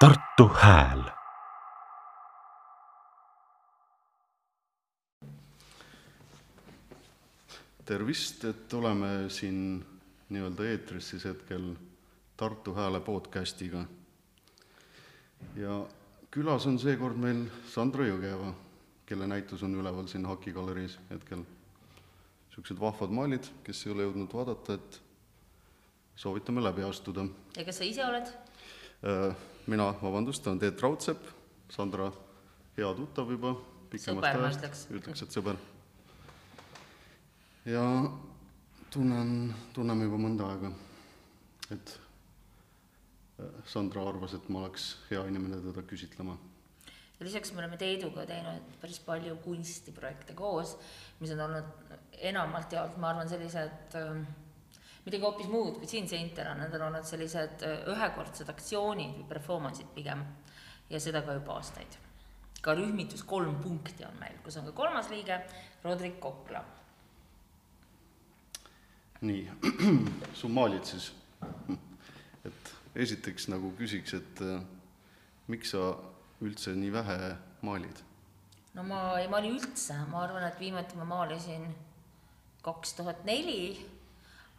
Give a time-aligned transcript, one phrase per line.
[0.00, 1.02] Tartu Hääl
[7.84, 9.84] tervist, et oleme siin
[10.32, 11.74] nii-öelda eetris siis hetkel
[12.36, 13.84] Tartu Hääle podcastiga.
[15.56, 15.86] ja
[16.30, 18.54] külas on seekord meil Sandra Jõgeva,
[19.06, 21.44] kelle näitus on üleval siin Haki galeriis hetkel.
[22.48, 25.02] niisugused vahvad maalid, kes ei ole jõudnud vaadata, et
[26.16, 27.28] soovitame läbi astuda.
[27.56, 28.49] ja kes sa ise oled?
[29.00, 29.34] Äh,
[29.66, 31.24] mina, vabandust, olen Teet Raudsepp,
[31.72, 32.10] Sandra
[32.76, 33.54] hea tuttav juba
[33.88, 35.22] pikemast ajast, ütleks.
[35.24, 35.56] et sõber.
[37.64, 37.84] ja
[38.92, 40.72] tunnen, tunneme juba mõnda aega,
[41.72, 41.94] et
[43.40, 46.36] äh, Sandra arvas, et ma oleks hea inimene teda küsitlema.
[47.16, 50.76] ja lisaks me oleme Teeduga teinud päris palju kunstiprojekte koos,
[51.24, 54.26] mis on olnud enamalt jaolt, ma arvan, sellised ähm,
[55.04, 59.28] midagi hoopis muud kui siin Seinter on, need on olnud sellised äh, ühekordsed aktsioonid või
[59.30, 60.24] performance'id pigem
[60.90, 61.98] ja seda ka juba aastaid.
[62.60, 65.40] ka rühmitus Kolm punkti on meil, kus on ka kolmas liige,
[65.84, 66.64] Rodrik Kokla.
[69.20, 69.50] nii,
[70.40, 71.12] su maalid siis.
[72.44, 74.60] et esiteks nagu küsiks, et äh,
[75.48, 75.94] miks sa
[76.40, 77.18] üldse nii vähe
[77.62, 78.04] maalid?
[78.74, 81.66] no ma ei maali üldse, ma arvan, et viimati ma maalisin
[82.62, 83.72] kaks tuhat neli,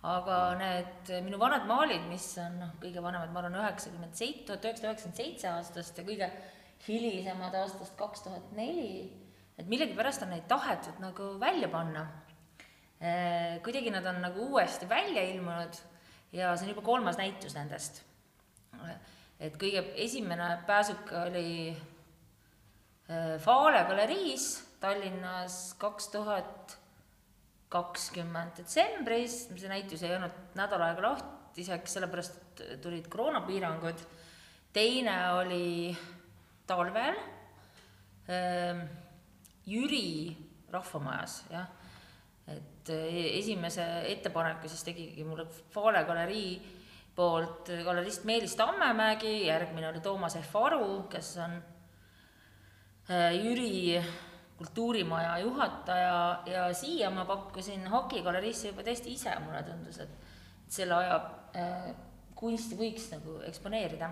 [0.02, 4.66] aga need minu vanad maalid, mis on noh, kõige vanemad, ma arvan, üheksakümmend seit-, tuhat
[4.66, 6.32] üheksasada üheksakümmend seitse aastast ja kõige
[6.88, 9.12] hilisemad aastast kaks tuhat neli,
[9.62, 12.08] et millegipärast on neid tahetud nagu välja panna.
[13.66, 15.78] kuidagi nad on nagu uuesti välja ilmunud
[16.32, 18.04] ja see on juba kolmas näitus nendest.
[19.40, 21.48] et kõige esimene pääsuke oli
[23.10, 26.78] äh, Fale galeriis Tallinnas kaks tuhat
[27.72, 34.04] kakskümmend detsembris, see näitus ei olnud nädal aega lahtiseks, sellepärast tulid koroonapiirangud.
[34.74, 35.98] teine oli
[36.68, 37.16] talvel
[38.30, 38.84] ähm,
[39.68, 40.36] Jüri
[40.72, 41.68] rahvamajas, jah.
[42.48, 46.56] et e- esimese ettepaneku siis tegigi mulle Fale galerii
[47.16, 51.56] poolt galerist Meelis Tammemägi, järgmine oli Toomas F Aru, kes on
[53.10, 54.02] äh, Jüri
[54.62, 60.12] kultuurimaja juhataja ja siia ma pakkusin Haki galeriisse juba täiesti ise, mulle tundus, et
[60.70, 61.18] selle aja
[61.58, 61.88] äh,
[62.38, 64.12] kunsti võiks nagu eksponeerida.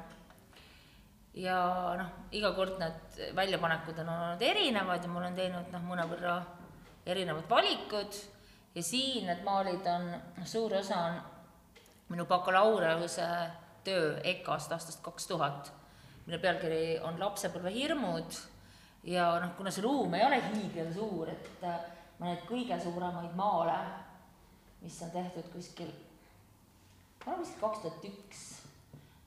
[1.37, 1.59] ja
[1.99, 6.35] noh, iga kord need väljapanekud on olnud erinevad ja ma olen teinud noh, mõnevõrra
[7.05, 8.17] erinevad valikud
[8.75, 10.09] ja siin need maalid on,
[10.49, 11.19] suur osa on
[12.09, 13.27] minu bakalaureuse
[13.85, 15.69] töö EKA-st aastast kaks tuhat,
[16.25, 18.41] mille pealkiri on Lapsepõlve hirmud
[19.03, 21.81] ja noh, kuna see ruum ei ole hiigelsuur, et äh,
[22.19, 23.77] ma neid kõige suuremaid maale,
[24.83, 25.91] mis on tehtud kuskil,
[27.25, 28.43] ma arvan kuskil kaks tuhat üks,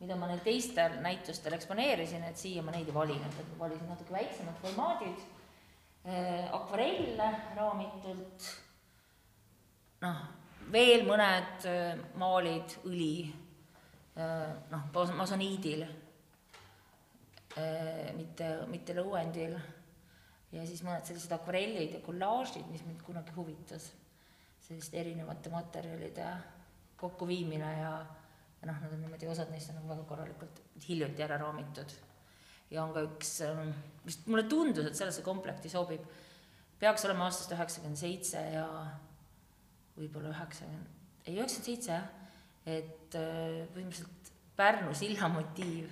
[0.03, 3.89] mida ma neil teistel näitustel eksponeerisin, et siia ma neid ei valinud, et ma valisin
[3.93, 5.25] natuke väiksemad formaadid
[6.05, 8.51] äh,, akvarelle raamitult,
[10.05, 10.25] noh,
[10.73, 13.15] veel mõned äh, maalid, õli
[14.13, 14.83] noh,
[15.17, 15.87] masoniidil
[18.17, 19.57] mitte, mitte lõuendil.
[20.53, 23.93] ja siis mõned sellised akvarellid ja kollaažid, mis mind kunagi huvitas.
[24.63, 26.27] selliste erinevate materjalide
[26.97, 27.93] kokkuviimine ja,
[28.61, 31.95] ja noh, nad on niimoodi, osad neist on nagu väga korralikult hiljuti ära raamitud.
[32.71, 33.41] ja on ka üks,
[34.07, 36.05] vist mulle tundus, et sellesse komplekti sobib,
[36.81, 38.67] peaks olema aastast üheksakümmend seitse ja
[39.97, 42.09] võib-olla üheksakümmend, ei üheksakümmend seitse jah,
[42.67, 44.19] et äh, põhimõtteliselt
[44.53, 45.89] Pärnu silla motiiv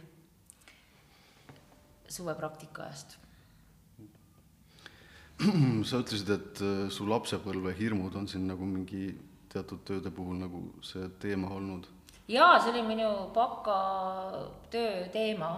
[2.11, 3.17] suvepraktika ajast.
[5.89, 9.15] sa ütlesid, et äh, su lapsepõlve hirmud on siin nagu mingi
[9.51, 11.89] teatud tööde puhul nagu see teema olnud.
[12.29, 15.55] jaa, see oli minu bakatöö teema.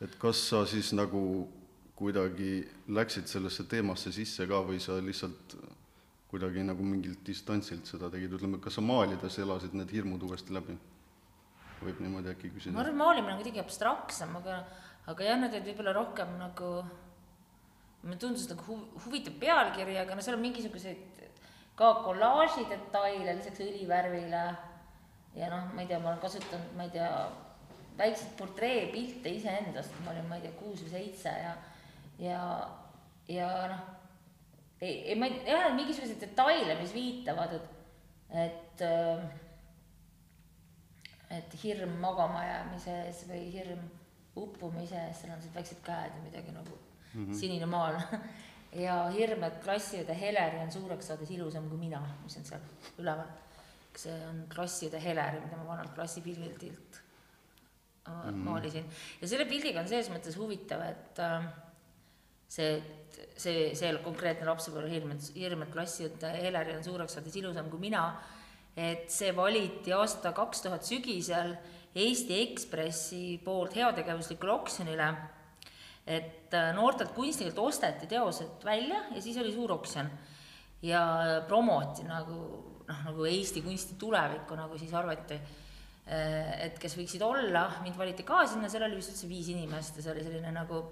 [0.00, 1.48] et kas sa siis nagu
[1.96, 5.56] kuidagi läksid sellesse teemasse sisse ka või sa lihtsalt
[6.30, 10.76] kuidagi nagu mingilt distantsilt seda tegid, ütleme, kas sa maalides elasid need hirmud uuesti läbi?
[11.84, 12.80] Võib niimoodi äkki ma küsida?
[12.82, 14.62] arvan, maalimine on kuidagi abstraktsem, aga,
[15.10, 16.72] aga jah, need olid võib-olla rohkem nagu,
[18.02, 21.20] mulle tundus nagu huv-, huvitav pealkiri, aga no seal on mingisuguseid
[21.80, 24.42] ka kollaaži detaile lisaks õlivärvile.
[25.36, 27.10] ja noh, ma ei tea, ma olen kasutanud, ma ei tea,
[28.00, 31.52] väikseid portreepilte iseendast, ma olin, ma ei tea, kuus või seitse ja,
[32.20, 32.40] ja,
[33.30, 33.84] ja noh,
[34.80, 37.70] ei, ei ma ei, jah, mingisuguseid detaile, mis viitavad, et,
[38.44, 39.24] et äh,
[41.30, 43.82] et hirm magama jäämise ees või hirm
[44.38, 47.34] uppumise ees, seal on sellised väiksed käed ja midagi nagu mm -hmm.
[47.40, 47.98] sinine maal
[48.84, 52.66] ja hirm, et klassiõde Heleri on suureks saades ilusam kui mina, mis on seal
[52.98, 53.30] üleval.
[53.96, 57.00] see on klassiõde Heleri, mida ma vanalt klassipildilt
[58.08, 58.44] mm -hmm.
[58.44, 58.84] maalisin
[59.20, 61.44] ja selle pildiga on selles mõttes huvitav, et äh,
[62.48, 62.82] see,
[63.36, 67.78] see, see konkreetne lapsepõlve hirm, et hirm, et klassiõde Heleri on suureks saades ilusam kui
[67.78, 68.20] mina,
[68.80, 71.54] et see valiti aasta kaks tuhat sügisel
[72.00, 75.08] Eesti Ekspressi poolt heategevuslikule oksjonile,
[76.06, 80.10] et äh, noortelt kunstnikelt osteti teosed välja ja siis oli suur oksjon.
[80.86, 81.02] Ja
[81.48, 82.36] promoti nagu
[82.86, 85.36] noh, nagu Eesti kunsti tulevikku, nagu siis arvati,
[86.06, 89.98] äh, et kes võiksid olla, mind valiti ka sinna, seal oli vist üldse viis inimest
[89.98, 90.84] ja see oli selline nagu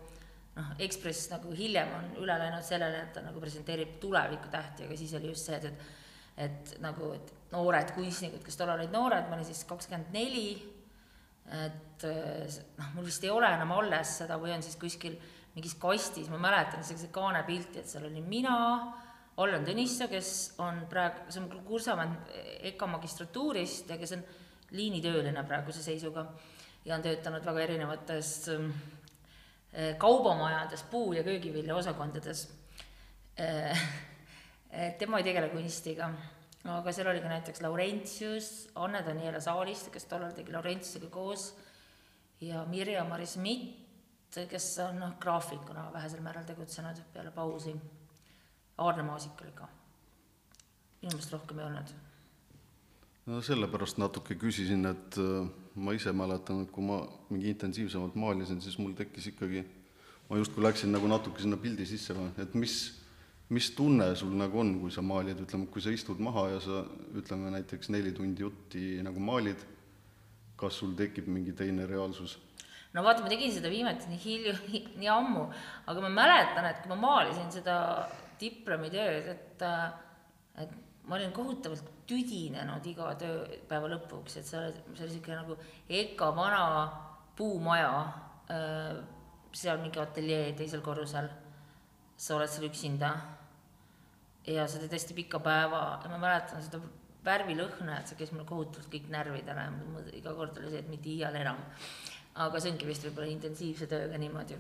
[0.59, 4.99] noh, Ekspress nagu hiljem on üle läinud sellele, et ta nagu presenteerib tuleviku tähti, aga
[4.99, 5.97] siis oli just see, et, et
[6.39, 10.51] et nagu, et noored kunstnikud, kes tollal olid noored, ma olin siis kakskümmend neli,
[11.65, 15.17] et noh, mul vist ei ole enam alles seda või on siis kuskil
[15.55, 18.59] mingis kastis, ma mäletan sellise kaanepilti, et seal olin mina,
[19.39, 20.31] Allan Tõnissoo, kes
[20.63, 22.31] on praegu, see on kursavend
[22.73, 24.25] EKA magistratuurist ja kes on
[24.75, 26.25] liinitööline praeguse seisuga
[26.85, 32.49] ja on töötanud väga erinevates äh, kaubamajades, puu- ja köögivilja osakondades
[33.39, 33.87] äh,
[35.01, 36.11] tema ei tegele kunstiga
[36.65, 41.53] aga seal oli ka näiteks Laurentius, Anne-Daniela Saaliste, kes tollal tegi Laurentiusega koos,
[42.41, 47.75] ja Mirja-Mari Schmidt, kes on noh, graafikuna vähesel määral tegutsenud peale pausi.
[48.79, 49.69] Aarne Maasik oli ka.
[51.03, 51.91] minu meelest rohkem ei olnud.
[53.27, 57.01] no sellepärast natuke küsisin, et äh, ma ise mäletan, et kui ma
[57.31, 59.65] mingi intensiivsemalt maalisin, siis mul tekkis ikkagi,
[60.29, 62.98] ma justkui läksin nagu natuke sinna pildi sisse, et mis
[63.55, 66.83] mis tunne sul nagu on, kui sa maalid, ütleme, kui sa istud maha ja sa
[67.17, 69.63] ütleme näiteks neli tundi jutti nagu maalid,
[70.59, 72.37] kas sul tekib mingi teine reaalsus?
[72.93, 74.55] no vaata, ma tegin seda viimati nii hilju,
[75.01, 75.47] nii ammu,
[75.89, 77.79] aga ma mäletan, et kui ma maalisin seda
[78.41, 79.65] diplomitööd, et,
[80.65, 80.77] et
[81.09, 85.57] ma olin kohutavalt tüdinenud iga tööpäeva lõpuks, et see oli, see oli niisugune nagu
[86.01, 86.63] EKA vana
[87.37, 87.93] puumaja,
[89.57, 91.29] seal mingi ateljee teisel korrusel,
[92.19, 93.13] sa oled seal üksinda
[94.49, 96.81] ja see oli tõesti pika päeva ja ma mäletan seda
[97.25, 100.91] värvilõhna, et see käis mul kohutavalt kõik närvid ära ja iga kord oli see, et
[100.91, 101.61] mitte iial enam.
[102.39, 104.59] aga see ongi vist võib-olla intensiivse tööga niimoodi.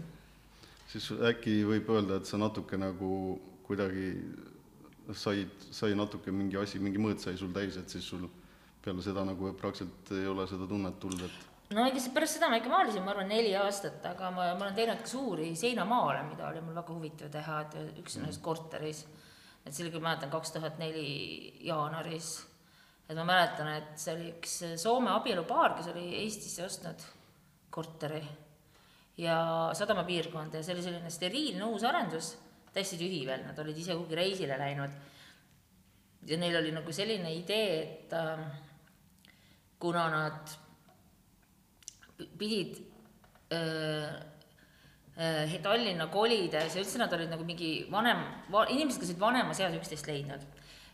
[0.92, 4.08] siis äkki võib öelda, et sa natuke nagu kuidagi
[5.12, 8.28] said, sai natuke mingi asi, mingi mõõt sai sul täis, et siis sul
[8.84, 12.58] peale seda nagu praktiliselt ei ole seda tunnet tulnud, et no ega pärast seda ma
[12.60, 16.48] ikka maalisin, ma arvan, neli aastat, aga ma, ma olen teinud ka suuri seinamaale, mida
[16.48, 19.04] oli mul väga huvitav teha, et üks on ühes korteris
[19.68, 21.06] et küll, mäletan, kaks tuhat neli
[21.66, 22.32] jaanuaris,
[23.08, 27.04] et ma mäletan, et see oli üks Soome abielupaar, kes oli Eestisse ostnud
[27.70, 28.22] korteri
[29.18, 29.38] ja
[29.76, 32.32] sadama piirkonda ja see oli selline steriilne uus arendus,
[32.72, 34.96] täiesti tühi veel, nad olid ise kuhugi reisile läinud.
[36.28, 38.40] ja neil oli nagu selline idee, et äh,
[39.78, 40.56] kuna nad
[42.38, 42.88] pidid äh,
[43.50, 44.20] Äh,
[45.18, 48.20] Tallinna kolides ja üldse nad olid nagu mingi vanem
[48.54, 50.44] va,, inimesed, kes olid vanemas eas üksteist leidnud.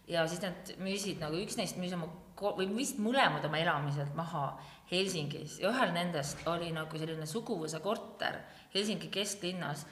[0.08, 2.08] ja siis nad müüsid nagu, üks neist müüs oma,
[2.56, 4.46] või vist mõlemad oma elamiselt maha
[4.90, 8.40] Helsingis ja ühel nendest oli nagu selline suguvõsa korter
[8.74, 9.84] Helsingi kesklinnas,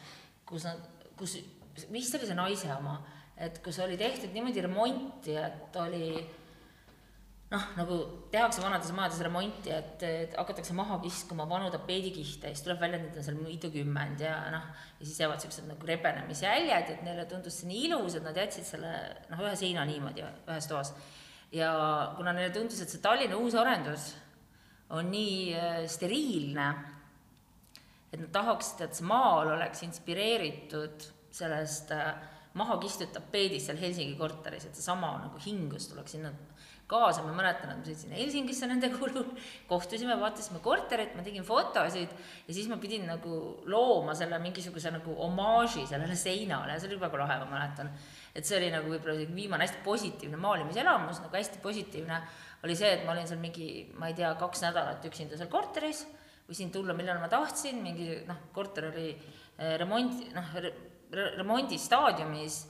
[0.49, 0.81] kus nad,
[1.17, 1.37] kus,
[1.93, 2.99] vist oli see naise oma,
[3.37, 6.09] et kus oli tehtud niimoodi remonti, et oli
[7.53, 7.97] noh, nagu
[8.33, 12.99] tehakse vanades majades remonti, et, et hakatakse maha kiskuma vanu tapeedikihte ja siis tuleb välja,
[12.99, 14.69] et neid on seal mitukümmend ja noh,
[14.99, 18.69] ja siis jäävad siuksed nagu rebenemisjäljed, et neile tundus see nii ilus, et nad jätsid
[18.69, 18.93] selle
[19.29, 20.95] noh, ühe seina niimoodi ühes toas.
[21.53, 21.73] ja
[22.17, 24.13] kuna neile tundus, et see Tallinna uus arendus
[24.97, 26.69] on nii äh, steriilne,
[28.13, 32.15] et nad tahaksid, et see maal oleks inspireeritud sellest äh,
[32.57, 36.33] maha kistud tapeedist seal Helsingi korteris, et seesama nagu hingus tuleks sinna
[36.93, 39.33] kaasa, ma mäletan, et ma sõitsin Helsingisse nende kulul,
[39.71, 43.39] kohtusime, vaatasime korterit, ma tegin fotosid ja siis ma pidin nagu
[43.73, 47.93] looma selle mingisuguse nagu omaaži sellele seinale see oli väga lahe, ma mäletan.
[48.35, 52.21] et see oli nagu võib-olla viimane hästi positiivne maalimiselamus, nagu hästi positiivne
[52.63, 53.69] oli see, et ma olin seal mingi,
[53.99, 56.05] ma ei tea, kaks nädalat üksinda seal korteris,
[56.49, 60.55] võisin tulla, millal ma tahtsin, mingi noh, korter oli eh, remont, noh,
[61.13, 62.63] remondistaadiumis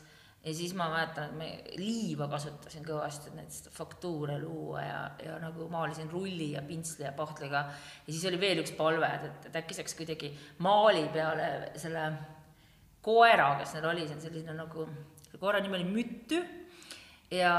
[0.44, 5.36] ja siis ma mäletan, et ma liiva kasutasin kõvasti, et neid faktuure luua ja, ja
[5.42, 7.66] nagu maalisin rulli ja pintsli ja pahtliga.
[8.06, 10.32] ja siis oli veel üks palve, et, et, et äkki saaks kuidagi
[10.66, 11.46] maali peale
[11.78, 12.08] selle
[13.02, 14.88] koera, kes neil oli, see on selline nagu,
[15.38, 16.42] koera nimi oli Mütü.
[17.32, 17.54] Ja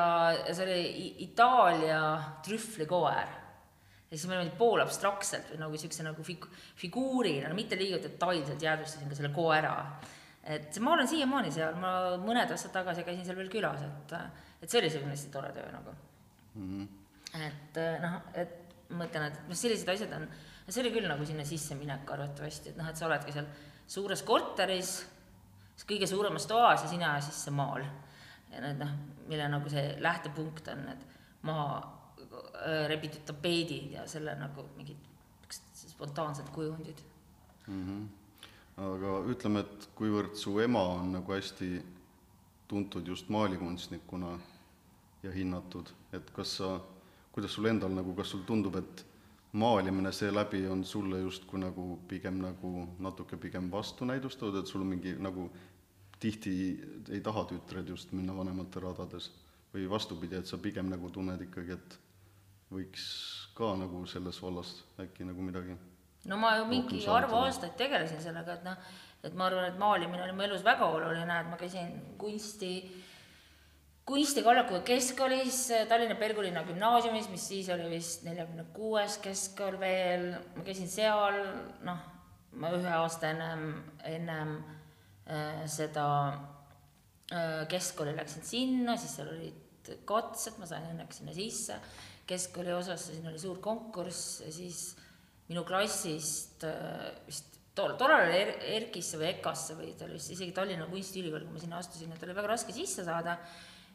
[0.53, 2.01] see oli Itaalia
[2.45, 3.31] trühvlikoer
[4.13, 6.45] ja siis ma niimoodi pool abstraktselt või nagu niisuguse nagu fig-,
[6.77, 9.71] figuurina no,, mitte liiga detailselt jäädvustasin ka selle koera
[10.43, 14.15] et ma olen siiamaani seal, ma mõned aastad tagasi käisin seal veel külas, et,
[14.61, 16.65] et see oli selline hästi tore töö nagu mm.
[16.65, 17.45] -hmm.
[17.47, 18.59] et noh, et
[18.89, 20.27] ma mõtlen, et noh, sellised asjad on,
[20.67, 23.47] see oli küll nagu sinna sisseminek arvatavasti, et noh, et sa oledki seal
[23.87, 24.93] suures korteris,
[25.87, 27.85] kõige suuremas toas ja sina siis see maal.
[28.51, 28.91] ja need noh,
[29.27, 31.05] mille nagu see lähtepunkt on, et
[31.47, 35.09] maha äh, rebitud tapeedid ja selle nagu mingid
[35.93, 37.01] spontaansed kujundid
[37.67, 37.81] mm.
[37.87, 38.22] -hmm.
[38.81, 41.69] Aga ütleme, et kuivõrd su ema on nagu hästi
[42.67, 44.33] tuntud just maalikunstnikuna
[45.23, 46.77] ja hinnatud, et kas sa,
[47.31, 49.05] kuidas sul endal nagu, kas sul tundub, et
[49.53, 55.49] maalimine seeläbi on sulle justkui nagu pigem nagu natuke pigem vastunäidustatud, et sul mingi nagu
[56.19, 56.55] tihti
[57.11, 59.31] ei taha tütred just minna vanemate radades?
[59.73, 61.95] Või vastupidi, et sa pigem nagu tunned ikkagi, et
[62.73, 63.05] võiks
[63.57, 65.77] ka nagu selles vallas äkki nagu midagi
[66.25, 68.77] no ma ju mingi arvu aastaid tegelesin sellega, et noh,
[69.23, 72.71] et ma arvan, et maalimine oli mu elus väga oluline, et ma käisin kunsti,
[74.07, 80.91] kunstikallakuga keskkoolis, Tallinna Pelgulinna gümnaasiumis, mis siis oli vist neljakümne kuues keskkool veel, ma käisin
[80.91, 81.39] seal,
[81.87, 82.07] noh,
[82.59, 83.67] ma ühe aasta ennem,
[84.07, 84.57] ennem
[85.27, 86.07] äh, seda
[87.31, 91.79] äh, keskkooli läksin sinna, siis seal olid katsed, ma sain õnneks sinna sisse,
[92.27, 94.83] keskkooli osasse, siin oli suur konkurss siis
[95.49, 100.33] minu klassist äh, vist tol, tollal oli er, ERK-isse või EKA-sse või ta oli vist
[100.35, 103.37] isegi Tallinna Kunstiülikooli, kui ma sinna astusin, et oli väga raske sisse saada.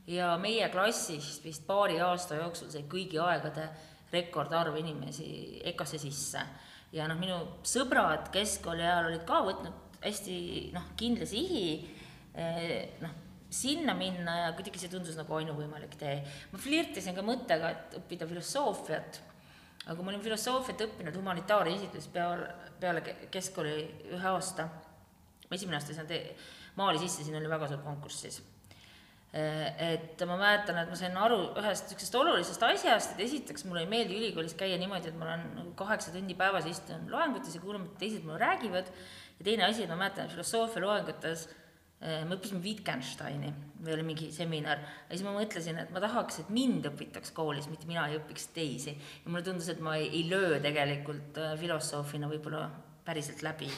[0.09, 3.69] ja meie klassist vist paari aasta jooksul sai kõigi aegade
[4.12, 6.43] rekordarv inimesi EKA-sse sisse.
[6.93, 10.37] ja noh, minu sõbrad keskkooli ajal olid ka võtnud hästi
[10.75, 11.64] noh, kindla sihi
[12.35, 13.14] eh, noh,
[13.50, 16.21] sinna minna ja kuidagi see tundus nagu ainuvõimalik tee.
[16.52, 19.23] ma flirtisin ka mõttega, et õppida filosoofiat
[19.88, 23.02] aga kui ma olin filosoofiat õppinud humanitaarisiklis peale, peale
[23.33, 23.75] keskkooli
[24.12, 24.68] ühe aasta,
[25.50, 26.12] esimene aasta sain
[26.76, 28.42] maali sisse, siin oli väga suur konkurss siis.
[29.33, 33.90] et ma mäletan, et ma sain aru ühest niisugusest olulisest asjast, et esiteks mulle ei
[33.90, 37.85] meeldi ülikoolis käia niimoodi, et ma olen nagu kaheksa tundi päevas istun loengutes ja kuulan,
[37.85, 38.92] mida teised mulle räägivad,
[39.38, 41.67] ja teine asi, et ma mäletan, et filosoofia loengutes Äh,
[42.00, 43.49] me õppisime Wittgensteini,
[43.83, 44.78] meil oli mingi seminar,
[45.09, 48.49] ja siis ma mõtlesin, et ma tahaks, et mind õpitaks koolis, mitte mina ei õpiks
[48.55, 48.95] teisi.
[48.95, 52.69] ja mulle tundus, et ma ei, ei löö tegelikult äh, filosoofina võib-olla
[53.07, 53.71] päriselt läbi.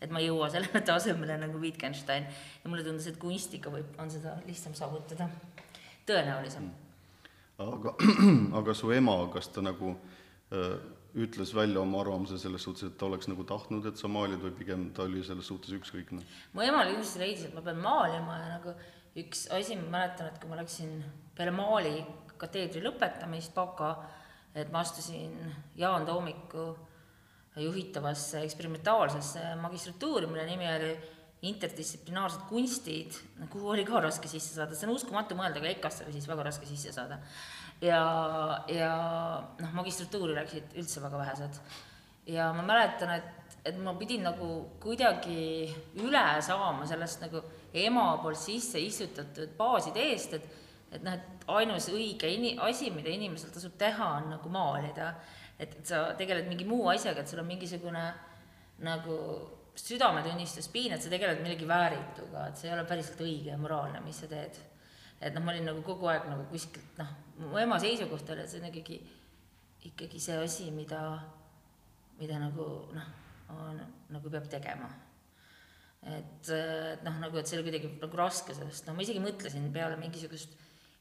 [0.00, 2.24] et ma ei jõua sellele tasemele nagu Wittgenstein.
[2.64, 5.28] ja mulle tundus, et kunstiga võib, on seda lihtsam saavutada,
[6.08, 6.70] tõenäolisem.
[7.58, 7.96] aga,
[8.62, 9.92] aga su ema, kas ta nagu
[10.48, 10.78] äh,
[11.16, 14.52] ütles välja oma arvamuse selles suhtes, et ta oleks nagu tahtnud, et sa maalid või
[14.58, 16.20] pigem ta oli selles suhtes ükskõikne?
[16.52, 18.74] mu ema kindlasti leidis, et ma pean maalima ja nagu
[19.16, 20.98] üks asi, ma mäletan, et kui ma läksin
[21.36, 21.94] peale maali
[22.36, 23.94] kateedri lõpetamist, baka,
[24.56, 25.32] et ma astusin
[25.80, 26.68] Jaan Toomiku
[27.56, 30.90] juhitavasse eksperimentaalsesse magistratuuri, mille nimi oli
[31.48, 33.16] interdistsiplinaarsed kunstid,
[33.52, 36.44] kuhu oli ka raske sisse saada, see on uskumatu mõelda, aga EKA-sse oli siis väga
[36.50, 37.20] raske sisse saada
[37.80, 38.02] ja,
[38.72, 38.92] ja
[39.60, 41.60] noh, magistratuuri läksid üldse väga vähesed.
[42.26, 44.50] ja ma mäletan, et, et ma pidin nagu
[44.82, 45.66] kuidagi
[46.02, 47.42] üle saama sellest nagu
[47.76, 50.54] ema poolt sisse istutatud baaside eest, et
[50.96, 55.14] et noh, et ainus õige ini-, asi, mida inimesel tasub teha, on nagu maalida.
[55.58, 58.04] et, et sa tegeled mingi muu asjaga, et sul on mingisugune
[58.86, 59.16] nagu
[59.76, 64.00] südametunnistus piin, et sa tegeled millegi väärituga, et see ei ole päriselt õige ja moraalne,
[64.04, 64.56] mis sa teed
[65.20, 68.52] et noh, ma olin nagu kogu aeg nagu kuskilt noh, mu ema seisukoht oli, et
[68.52, 68.98] see on ikkagi,
[69.90, 71.00] ikkagi see asi, mida,
[72.20, 73.10] mida nagu noh,
[74.12, 74.90] nagu peab tegema.
[76.06, 79.70] et, et noh, nagu, et see oli kuidagi nagu raske sellest, noh, ma isegi mõtlesin
[79.74, 80.52] peale mingisugust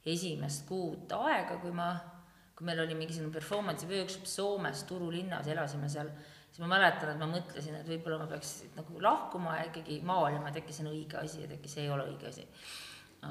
[0.05, 1.91] esimest kuud aega, kui ma,
[2.55, 6.09] kui meil oli mingisugune performance'i workshop Soomes Turu linnas, elasime seal,
[6.47, 10.49] siis ma mäletan, et ma mõtlesin, et võib-olla ma peaks nagu lahkuma ja ikkagi maalima,
[10.49, 12.45] et äkki see on õige asi, et äkki see ei ole õige asi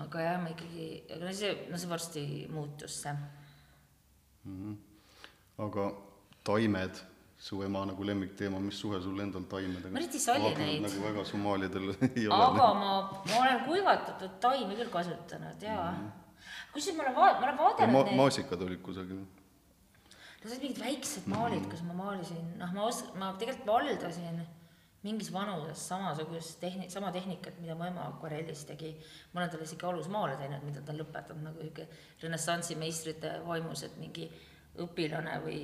[0.02, 0.86] aga jah, ma ikkagi,
[1.16, 2.22] aga see, no see varsti
[2.52, 4.54] muutus see mm.
[4.56, 4.76] -hmm.
[5.66, 5.84] aga
[6.44, 7.02] taimed,
[7.38, 9.92] su ema nagu lemmikteema, mis suhe sul endal taimedega?
[9.92, 10.82] ma eriti ei salli neid.
[10.86, 12.42] nagu väga sumaalidel ei ole.
[12.48, 12.90] aga ma,
[13.30, 16.10] ma olen kuivatatud taimi küll kasutanud jaa mm -hmm..
[16.72, 18.16] kusjuures ma olen va-, ma olen vaadanud ma, neid.
[18.22, 19.20] maasikad olid kusagil?
[19.20, 21.70] no see olid mingid väiksed maalid mm, -hmm.
[21.70, 24.44] kus ma maalisin, noh, ma os-, ma tegelikult valdasin
[25.04, 28.94] mingis vanuses samasugust tehni-, sama tehnikat, mida mu ema akvarellis tegi.
[29.32, 31.88] ma olen talle isegi alusmaale teinud, mida ta on lõpetanud nagu niisugune
[32.22, 34.30] renessansi meistrite vaimus, et mingi
[34.80, 35.60] õpilane või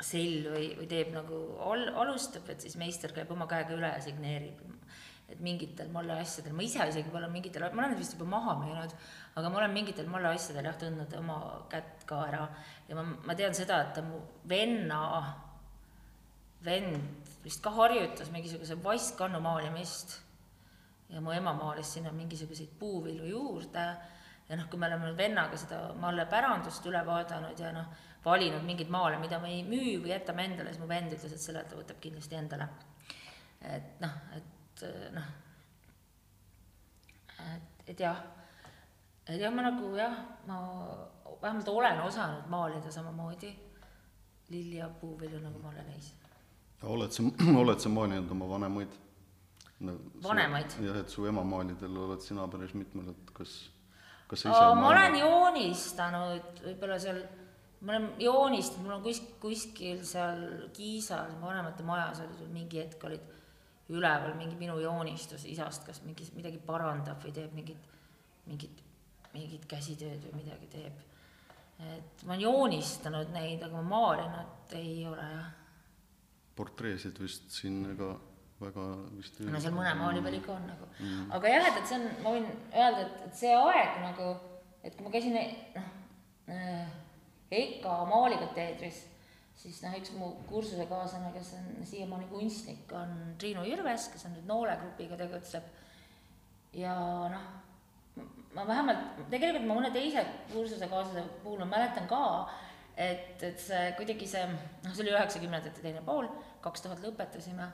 [0.00, 4.02] sell või, või teeb nagu al-, alustab, et siis meister käib oma käega üle ja
[4.02, 4.66] signeerib.
[5.30, 8.94] et mingitel molle asjadel, ma ise isegi pole mingitel, ma olen vist juba maha müünud,
[9.38, 11.36] aga ma olen mingitel molle asjadel jah, tundnud oma
[11.70, 12.48] kätt ka ära
[12.88, 14.18] ja ma, ma tean seda, et ta mu
[14.50, 15.04] venna
[16.66, 20.18] vend vist ka harjutas mingisuguse vaskkannu maalimist.
[21.10, 23.86] Ja mu ema maalis sinna mingisuguseid puuvilju juurde.
[24.48, 27.90] Ja noh, kui me oleme vennaga seda Malle pärandust üle vaadanud ja noh,
[28.24, 31.42] valinud mingeid maale, mida me ei müü või jätame endale, siis mu vend ütles, et
[31.42, 32.66] selle ta võtab kindlasti endale.
[33.60, 35.30] et noh, et noh,
[37.54, 38.20] et, et jah,
[39.26, 40.16] et jah, ma nagu jah,
[40.46, 40.60] ma
[41.42, 43.54] vähemalt olen osanud maalida samamoodi.
[44.50, 46.10] Lilli ja puuvilju, nagu ma olen neis.
[46.82, 47.24] Oled sa,
[47.62, 48.94] oled sa maalinud oma vanemaid
[49.86, 49.96] no,?
[50.24, 50.78] vanemaid?
[50.84, 53.56] jah, et su ema maalidel oled sina päris mitmel, et kas,
[54.30, 57.20] kas sa ise ma olen joonistanud võib-olla seal,
[57.80, 60.46] ma olen joonistanud, mul on kuskil, kuskil seal
[60.76, 63.36] Kiisal vanemate majas oli sul mingi hetk olid
[63.90, 67.88] üleval mingi minu joonistus isast, kas mingi midagi parandab või teeb mingit,
[68.46, 68.84] mingit,
[69.34, 71.06] mingit käsitööd või midagi teeb
[71.80, 75.48] et ma olen joonistanud neid, aga ma maalinud ei ole jah.
[76.60, 78.12] Portreesid vist siin ega
[78.60, 78.86] väga
[79.16, 81.90] vist ei no seal mõne maali peal ikka on nagu mm., aga jah, et, et
[81.90, 84.32] see on, ma võin öelda, et, et see aeg nagu,
[84.84, 85.88] et kui ma käisin noh
[86.50, 86.98] äh,,
[87.50, 89.00] EKA maalikateedris,
[89.58, 94.46] siis noh, üks mu kursusekaaslane, kes on siiamaani kunstnik, on Triinu Jürves, kes on nüüd
[94.46, 95.66] Noole grupiga tegutseb
[96.78, 96.94] ja
[97.32, 97.48] noh
[98.54, 102.22] ma vähemalt, tegelikult ma mõne teise kursusekaaslase puhul ma mäletan ka,
[102.96, 106.28] et, et see kuidagi see, noh, see oli üheksakümnendate teine pool,
[106.64, 107.66] kaks tuhat lõpetasime,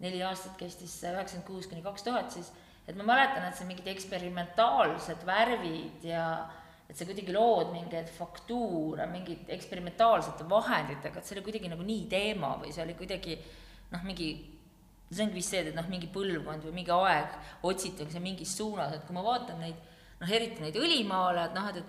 [0.00, 2.50] neli aastat kestis see üheksakümmend kuus kuni kaks tuhat siis,
[2.88, 6.24] et ma mäletan, et see mingid eksperimentaalsed värvid ja
[6.90, 12.06] et sa kuidagi lood mingeid faktuure, mingid eksperimentaalsete vahenditega, et see oli kuidagi nagu nii
[12.10, 13.36] teema või see oli kuidagi
[13.92, 14.30] noh, mingi
[15.10, 19.06] see ongi vist see, et noh, mingi põlvkond või mingi aeg otsitakse mingis suunas, et
[19.06, 19.78] kui ma vaatan neid
[20.20, 21.80] noh, eriti neid õlimaale, et noh, et,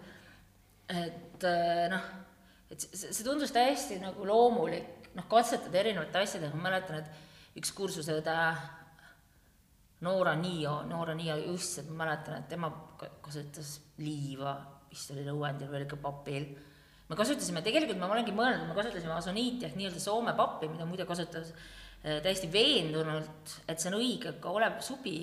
[0.95, 2.07] et, et noh,
[2.71, 7.74] et see, see tundus täiesti nagu loomulik, noh, katsetada erinevate asjadega, ma mäletan, et üks
[7.75, 8.38] kursuseõde,
[10.01, 12.72] Noora Niio, Noora Niio just, ma mäletan, et tema
[13.22, 14.56] kasutas liiva,
[14.89, 16.48] vist oli lõuendil või ikka papil.
[17.10, 21.06] me kasutasime, tegelikult ma olengi mõelnud, me kasutasime asoniiti ehk nii-öelda Soome pappi, mida muide
[21.06, 25.18] kasutas äh, täiesti veendunult, et see on õige ka olev subi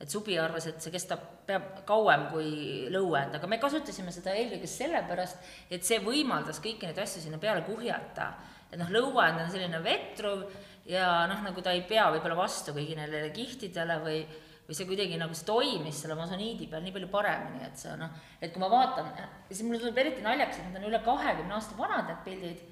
[0.00, 2.50] et subi arvas, et see kestab, peab kauem kui
[2.92, 7.62] lõuend, aga me kasutasime seda eelkõige sellepärast, et see võimaldas kõiki neid asju sinna peale
[7.66, 8.32] kuhjata.
[8.72, 10.48] et noh, lõuend on selline vetruv
[10.90, 14.18] ja noh, nagu ta ei pea võib-olla vastu kõigi nendele kihtidele või
[14.64, 18.12] või see kuidagi nagu see toimis selle masoniidi peal nii palju paremini, et see noh,
[18.40, 19.10] et kui ma vaatan,
[19.50, 22.62] siis mulle tundub eriti naljakas, et need on üle kahekümne aasta vanad, need pildid,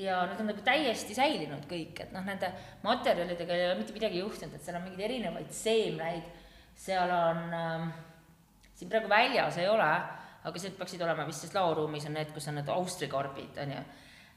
[0.00, 2.48] ja need on nagu täiesti säilinud kõik, et noh, nende
[2.86, 6.32] materjalidega ei ole mitte midagi juhtunud, et seal on mingeid erinevaid seemneid
[6.76, 7.86] seal on äh,,
[8.76, 9.90] siin praegu väljas ei ole,
[10.46, 13.84] aga need peaksid olema vist, sest laoruumis on need, kus on need austrikarbid, on ju.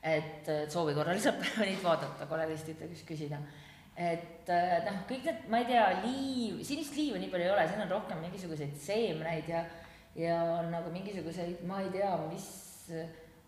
[0.09, 3.41] et soovi korral saab neid vaadata, galeristide käest küsida.
[3.95, 7.67] et äh, noh, kõik need, ma ei tea, liiv, sinist liiva nii palju ei ole,
[7.67, 9.65] siin on rohkem mingisuguseid seemneid ja,
[10.15, 12.49] ja on nagu mingisuguseid, ma ei tea, mis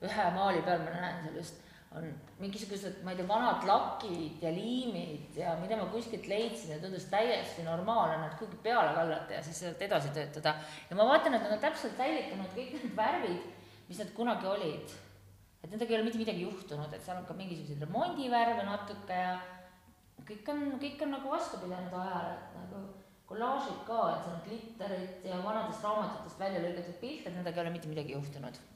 [0.02, 2.08] ühe maali peal ma näen seal just on
[2.40, 7.10] mingisugused, ma ei tea, vanad lakid ja liimid ja mida ma kuskilt leidsin ja tundus
[7.12, 10.56] täiesti normaalne nad kuhugi peale kallata ja siis sealt edasi töötada.
[10.90, 13.44] ja ma vaatan, et nad on täpselt säilitanud kõik need värvid,
[13.90, 14.96] mis nad kunagi olid.
[15.64, 19.36] et nendega ei ole mitte midagi juhtunud, et seal on ka mingisuguseid remondivärve natuke ja
[20.26, 22.86] kõik on, kõik on nagu vastu pidanud ajale, et nagu
[23.28, 27.76] kollaažid ka, et seal on glitterit ja vanadest raamatutest välja lõigatud pilte, nendega ei ole
[27.76, 28.68] mitte midagi juhtunud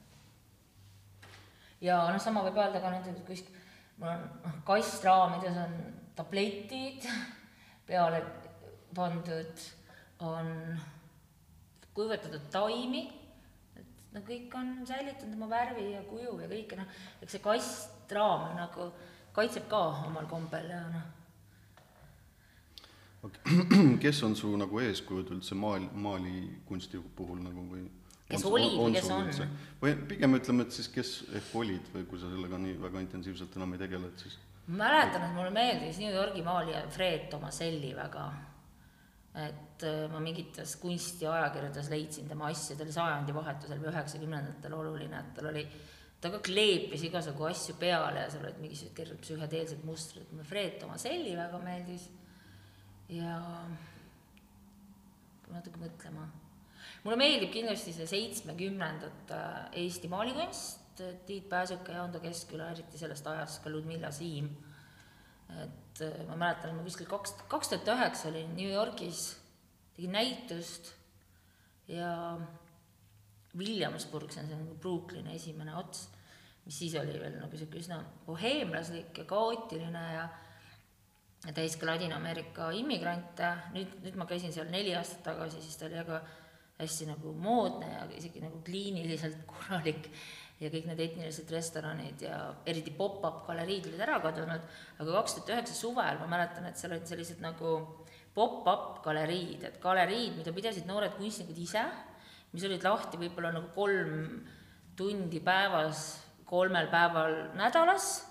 [1.81, 3.61] ja noh, sama võib öelda ka näiteks kuskil,
[3.99, 5.77] mul on noh, kastraamides on
[6.15, 7.07] tabletid
[7.85, 8.21] peale
[8.95, 9.65] pandud,
[10.23, 10.51] on
[11.95, 13.03] kuivatatud taimi,
[13.75, 18.55] et no kõik on säilitanud oma värvi ja kuju ja kõike noh, eks see kastraam
[18.57, 18.89] nagu
[19.35, 21.11] kaitseb ka omal kombel ja noh.
[24.03, 27.87] kes on su nagu eeskujud üldse maal, maalikunsti puhul nagu või?
[28.29, 29.29] Kes on, olid või kes on?
[29.81, 33.55] või pigem ütleme, et siis kes ehk olid või kui sa sellega nii väga intensiivselt
[33.59, 38.25] enam ei tegele, et siis mäletan, et mulle meeldis New Yorgi maalija Fred Tomaselli väga.
[39.35, 45.33] et äh, ma mingites kunstiajakirjades leidsin tema asju, ta oli sajandivahetusel või üheksakümnendatel oluline, et
[45.35, 45.65] tal oli,
[46.23, 51.35] ta ka kleepis igasugu asju peale ja seal olid mingisugused psühhedeelsed mustrid, mulle Fred Tomaselli
[51.35, 52.07] väga meeldis
[53.11, 53.35] ja
[55.51, 56.29] natuke mõtlema
[57.05, 59.39] mulle meeldib kindlasti see seitsmekümnendate
[59.83, 60.81] Eesti maalikunst,
[61.27, 64.49] Tiit Pääsuke ja Ando Keskküla, eriti sellest ajast ka Ludmilla Siim.
[65.45, 69.35] et äh, ma mäletan, ma kuskil kaks, kaks tuhat üheksa olin New Yorgis,
[69.93, 70.89] tegin näitust
[71.87, 72.39] ja
[73.57, 76.07] Williamsburg, see on see nagu Brooklyni esimene ots,
[76.65, 80.25] mis siis oli veel nagu sihuke üsna boheemlaslik ja kaootiline ja
[81.53, 86.01] täis ka Ladina-Ameerika immigrante, nüüd, nüüd ma käisin seal neli aastat tagasi, siis ta oli
[86.01, 86.23] väga
[86.79, 90.09] hästi nagu moodne ja isegi nagu kliiniliselt korralik.
[90.55, 94.61] ja kõik need etnilised restoranid ja eriti pop-up galeriid olid ära kadunud,
[95.03, 97.73] aga kaks tuhat üheksa suvel ma mäletan, et seal olid sellised nagu
[98.35, 101.83] pop-up galeriid, et galeriid, mida pidasid noored kunstnikud ise,
[102.53, 104.45] mis olid lahti võib-olla nagu kolm
[104.95, 106.05] tundi päevas,
[106.47, 108.23] kolmel päeval nädalas.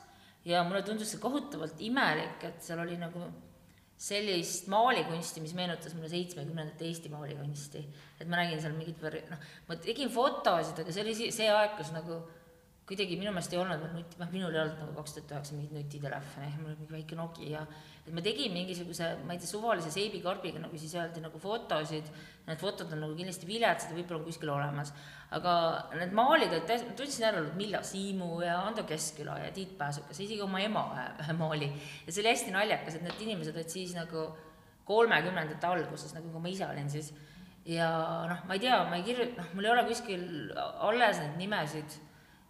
[0.45, 3.21] Ja mulle tundus see kohutavalt imelik, et seal oli nagu
[4.01, 7.85] sellist maalikunsti, mis meenutas mulle seitsmekümnendate Eesti maalikunsti.
[8.21, 11.93] et ma nägin seal mingit, noh, ma tegin fotosid, aga see oli see aeg, kus
[11.95, 12.23] nagu
[12.89, 15.57] kuidagi minu meelest ei olnud veel nuti, noh, minul ei olnud nagu kaks tuhat üheksa
[15.57, 17.63] mingit nutitelefoni, mul oli mingi väike Nokia.
[18.05, 22.09] Et ma tegin mingisuguse, ma ei tea, suvalise seebikarbiga, nagu siis öeldi, nagu fotosid.
[22.45, 24.93] Need fotod on nagu kindlasti viletsad ja võib-olla on kuskil olemas.
[25.35, 25.53] aga
[25.97, 29.73] need maalid olid täiesti, ma tundsin ära, et Milla Siimu ja Ando Keskküla ja Tiit
[29.79, 30.85] Pääsukas, isegi oma ema
[31.25, 31.71] ühe maali.
[32.07, 34.29] ja see oli hästi naljakas, et need inimesed olid siis nagu
[34.85, 37.11] kolmekümnendate alguses, nagu kui ma ise olin siis.
[37.67, 37.89] ja
[38.31, 41.99] noh, ma ei tea, ma ei kirjuta, noh, mul ei ole kuskil alles neid nimesid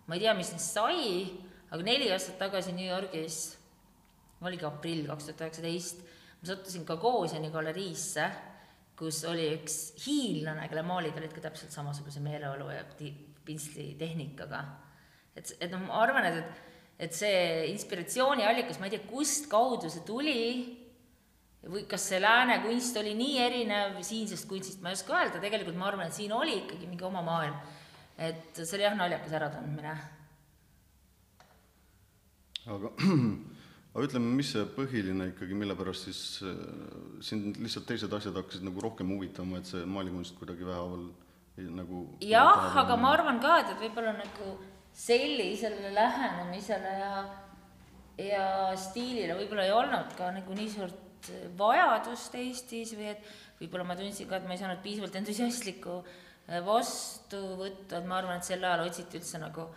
[0.07, 1.05] ma ei tea, mis neist sai,
[1.73, 3.57] aga neli aastat tagasi New Yorgis,
[4.43, 6.03] oligi aprill kaks tuhat üheksateist,
[6.41, 8.27] ma sattusin Gagosiani galeriisse,
[8.99, 12.85] kus oli üks hiinlane, kelle maalid olid ka täpselt samasuguse meeleolu ja
[13.45, 14.63] pintslitehnikaga.
[15.35, 17.39] et, et noh, ma arvan, et, et et see
[17.73, 20.43] inspiratsiooniallikas, ma ei tea, kust kaudu see tuli
[21.67, 25.75] või kas see lääne kunst oli nii erinev siinsest kunstist, ma ei oska öelda, tegelikult
[25.81, 27.57] ma arvan, et siin oli ikkagi mingi oma maailm
[28.19, 29.95] et see oli jah naljakas äratundmine.
[32.75, 32.91] aga,
[33.95, 36.57] aga ütleme, mis see põhiline ikkagi, mille pärast siis äh,
[37.25, 41.07] sind lihtsalt teised asjad hakkasid nagu rohkem huvitama, et see maalikunst kuidagi vähehaaval
[41.79, 44.57] nagu jah, aga ma arvan ka, et, et võib-olla nagu
[44.95, 47.15] sellisele lähenemisele ja
[48.19, 48.45] ja
[48.79, 54.29] stiilile võib-olla ei olnud ka nagu nii suurt vajadust Eestis või et võib-olla ma tundsin
[54.31, 56.25] ka, et ma ei saanud piisavalt entusiastlikku äh,
[56.67, 59.69] vastuvõttu, et ma arvan, et sel ajal otsiti üldse nagu,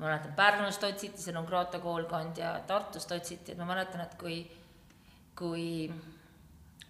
[0.00, 4.38] ma mäletan, Pärnust otsiti, see Nongrata koolkond ja Tartust otsiti, et ma mäletan, et kui,
[5.36, 5.66] kui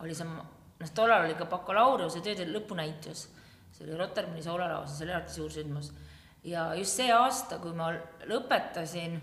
[0.01, 3.27] oli see, noh, tollal oli ka bakalaureuse tööde lõpunäitus,
[3.75, 5.91] see oli Rotermanni soolelaos ja see oli alati suur sündmus.
[6.47, 7.91] ja just see aasta, kui ma
[8.31, 9.19] lõpetasin,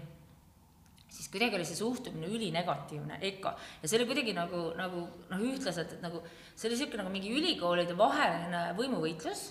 [1.07, 5.95] siis kuidagi oli see suhtumine ülinegatiivne, EKA, ja see oli kuidagi nagu, nagu noh, ühtlaselt,
[5.95, 6.21] et nagu
[6.53, 9.47] see oli niisugune nagu mingi ülikoolide vaheline võimuvõitlus.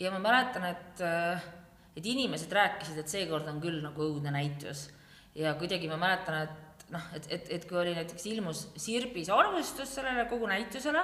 [0.00, 1.44] Ja ma mäletan, et, äh,
[1.94, 4.88] et inimesed rääkisid, et seekord on küll nagu õudne näitus.
[5.34, 9.94] ja kuidagi ma mäletan, et noh, et, et, et kui oli näiteks ilmus Sirbis arvustus
[9.96, 11.02] sellele kogu näitusele,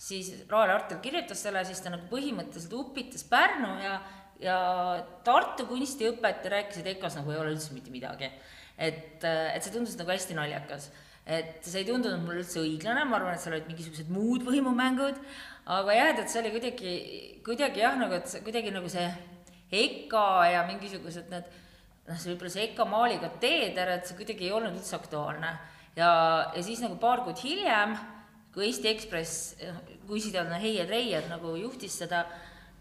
[0.00, 4.00] siis Rael Artel kirjutas selle, siis ta nagu põhimõtteliselt upitas Pärnu ja,
[4.42, 4.56] ja
[5.26, 8.30] Tartu kunstiõpet ja rääkis, et EKA-s nagu ei ole üldse mitte midagi.
[8.80, 10.90] et, et see tundus nagu hästi naljakas
[11.30, 15.18] et see ei tundunud mulle üldse õiglane, ma arvan, et seal olid mingisugused muud võimumängud,
[15.70, 16.94] aga jah, et, et see oli kuidagi,
[17.46, 19.04] kuidagi jah, nagu, et kuidagi nagu see
[19.70, 21.50] EKA ja mingisugused need
[22.08, 25.52] noh, see võib-olla see EKA maaliga teeder, et see kuidagi ei olnud üldse aktuaalne.
[25.96, 26.10] ja,
[26.54, 27.94] ja siis nagu paar kuud hiljem,
[28.54, 29.54] kui Eesti Ekspress,
[30.08, 32.24] kunstiteadlane Heie Treier nagu juhtis seda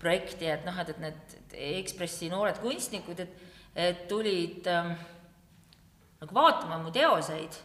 [0.01, 1.37] projekti, et noh, et, et need
[1.79, 4.93] Ekspressi noored kunstnikud, et, et tulid ähm,
[6.21, 7.57] nagu vaatama mu teoseid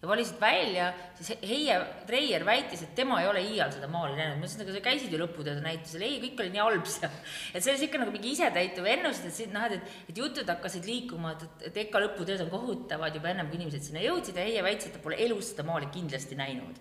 [0.00, 0.86] ja valisid välja,
[1.18, 1.74] siis Heie
[2.08, 5.12] Treier väitis, et tema ei ole iial seda maali näinud, ma ütlesin, aga sa käisid
[5.12, 7.18] ju lõputööde näitusel, ei, kõik oli nii halb seal.
[7.54, 10.88] et see oli niisugune nagu mingi isetäituv ennustus, et siin noh, et, et jutud hakkasid
[10.88, 14.48] liikuma, et, et, et EKA lõputööd on kohutavad juba ennem, kui inimesed sinna jõudsid ja
[14.48, 16.80] Heie väitis, et ta pole elus seda maali kindlasti näinud.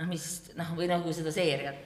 [0.00, 0.24] noh, mis
[0.56, 1.84] noh, või nagu seda seeriat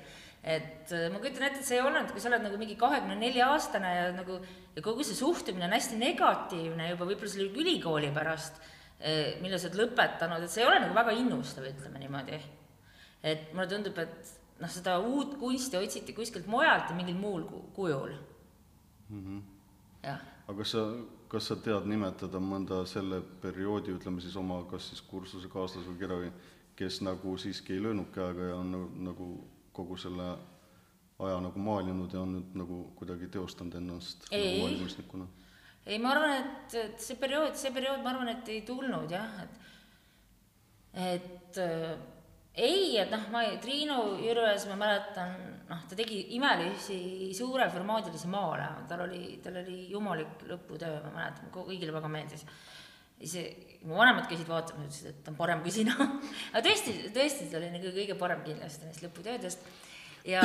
[0.48, 3.18] et äh, ma kujutan ette, et see ei olnud, kui sa oled nagu mingi kahekümne
[3.18, 4.38] nelja aastane ja nagu
[4.76, 8.62] ja kogu see suhtumine on hästi negatiivne juba võib-olla selle ülikooli pärast
[9.42, 12.40] mille sa oled lõpetanud, et see ei ole nagu väga innustav, ütleme niimoodi.
[13.22, 18.12] et mulle tundub, et noh, seda uut kunsti otsiti kuskilt mujalt ja mingil muul kujul
[19.08, 19.22] mm.
[19.22, 19.40] -hmm.
[20.02, 20.20] jah.
[20.48, 20.84] aga kas sa,
[21.28, 26.32] kas sa tead nimetada mõnda selle perioodi, ütleme siis oma kas siis kursusekaaslase või kedagi,
[26.76, 29.28] kes nagu siiski ei löönud käega ja on nagu, nagu
[29.72, 30.36] kogu selle
[31.18, 34.60] aja nagu maalinud ja on nüüd nagu kuidagi teostanud ennast ei.
[35.88, 39.40] Ei, ma arvan, et, et see periood, see periood, ma arvan, et ei tulnud jah,
[39.42, 39.66] et,
[41.08, 41.94] et äh,
[42.58, 45.34] ei, et noh, ma Triinu Jürves ma mäletan,
[45.68, 51.94] noh, ta tegi imelisi suureformaadilisi maale, tal oli, tal oli jumalik lõputöö, ma mäletan, kõigile
[51.94, 52.44] väga meeldis.
[53.18, 53.48] see,
[53.82, 55.94] mu vanemad käisid vaatamas, ütlesid, et ta on parem kui sina.
[56.52, 59.64] Aga tõesti, tõesti, ta oli nagu kõige parem kindlasti neist lõputöödest
[60.28, 60.44] ja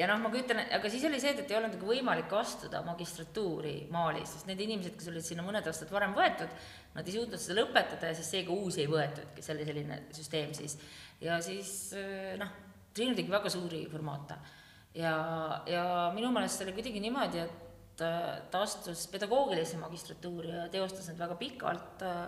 [0.00, 3.74] ja noh, ma kujutan, aga siis oli see, et, ei olnud nagu võimalik astuda magistratuuri
[3.92, 6.50] Malis, sest need inimesed, kes olid sinna mõned aastad varem võetud,
[6.96, 10.56] nad ei suutnud seda lõpetada ja siis seega uusi ei võetudki, see oli selline süsteem
[10.56, 10.78] siis.
[11.22, 12.58] ja siis eh, noh,
[12.92, 14.36] Triinu tegi väga suuri formaate
[14.94, 15.14] ja,
[15.66, 21.20] ja minu meelest oli kuidagi niimoodi, et äh, ta astus pedagoogilisse magistratuuri ja teostas need
[21.20, 22.26] väga pikalt äh,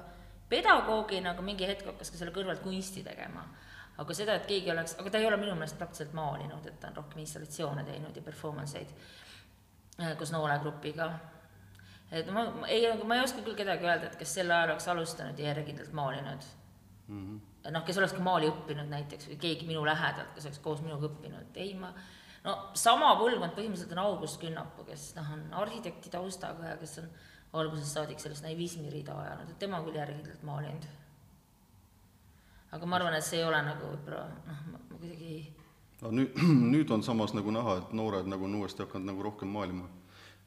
[0.48, 3.44] pedagoogina, aga mingi hetk hakkas ka selle kõrvalt kunsti tegema.
[3.98, 6.90] Aga seda, et keegi oleks, aga ta ei ole minu meelest praktiliselt maalinud, et ta
[6.90, 8.90] on rohkem installatsioone teinud ja performance eid
[10.00, 11.11] äh, koos noolegrupiga.
[12.11, 14.88] et ma, ma ei, ma ei oska küll kedagi öelda, et kes sel ajal oleks
[14.88, 16.50] alustanud ja järjekindlalt maalinud
[17.07, 17.22] mm.
[17.22, 17.70] -hmm.
[17.70, 21.07] noh, kes oleks ka maali õppinud näiteks või keegi minu lähedalt, kes oleks koos minuga
[21.11, 21.94] õppinud, ei ma
[22.44, 27.09] no sama põlvkond põhimõtteliselt on August Künnapuu, kes noh, on arhitekti taustaga ja kes on
[27.61, 30.87] algusest saadik sellist naivismi rida ajanud, et tema on küll järjekindlalt maalinud.
[32.74, 35.42] Aga ma arvan, et see ei ole nagu võib-olla noh, ma kuidagi ei
[36.02, 36.40] no nüüd,
[36.74, 39.88] nüüd on samas nagu näha, et noored nagu on uuesti hakanud nagu rohkem maalima.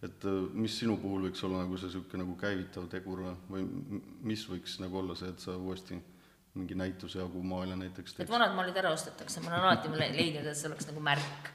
[0.04, 3.66] et äh, mis sinu puhul võiks olla nagu see niisugune nagu käivitav tegur või,
[4.22, 5.98] mis võiks nagu olla see, et sa uuesti
[6.58, 10.58] mingi näituse jagu maale näiteks et vanad maalid ära ostetakse, ma olen alati leidnud, et
[10.58, 11.52] see oleks nagu märk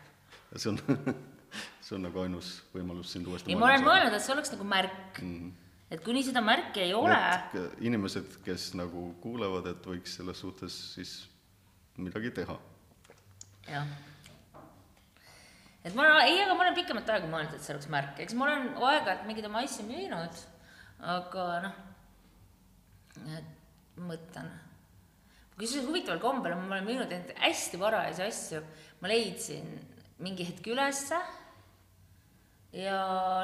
[0.57, 0.81] see on
[1.85, 4.67] see on nagu ainus võimalus sind uuesti ei, ma olen mõelnud, et see oleks nagu
[4.69, 5.35] märk mm.
[5.39, 5.62] -hmm.
[5.93, 7.19] Et kuni seda märki ei ole.
[7.85, 11.13] inimesed, kes nagu kuulevad, et võiks selles suhtes siis
[12.01, 12.57] midagi teha.
[13.69, 13.93] jah.
[15.85, 18.49] et ma ei, aga ma olen pikemat aega mõelnud, et see oleks märk, eks ma
[18.49, 20.43] olen aeg-ajalt mingeid oma asju müünud,
[21.17, 21.81] aga noh,
[24.09, 24.49] mõtlen
[25.59, 28.63] kusjuures huvitaval kombel ma olen müünud hästi varajasi asju,
[29.03, 29.69] ma leidsin
[30.23, 31.21] mingi hetk ülesse
[32.73, 32.99] ja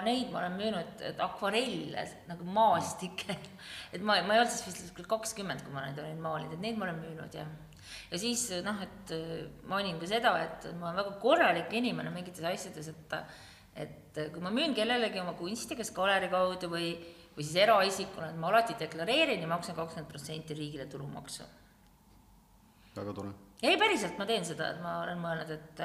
[0.07, 3.37] neid ma olen müünud, et akvarelle nagu maastikke,
[3.95, 6.65] et ma, ma ei olnud siis vist küll kakskümmend, kui ma neid olin maalinud, et
[6.65, 7.51] neid ma olen müünud jah.
[8.13, 9.13] ja siis noh, et
[9.69, 13.21] mainin ka seda, et ma olen väga korralik inimene mingites asjades, et
[13.79, 16.89] et kui ma müün kellelegi oma kunsti, kas galeri kaudu või,
[17.37, 21.45] või siis eraisikuna, et ma alati deklareerin ja maksan kakskümmend protsenti riigile tulumaksu.
[22.97, 23.35] väga tore.
[23.63, 25.85] ei, päriselt, ma teen seda, et ma olen mõelnud, et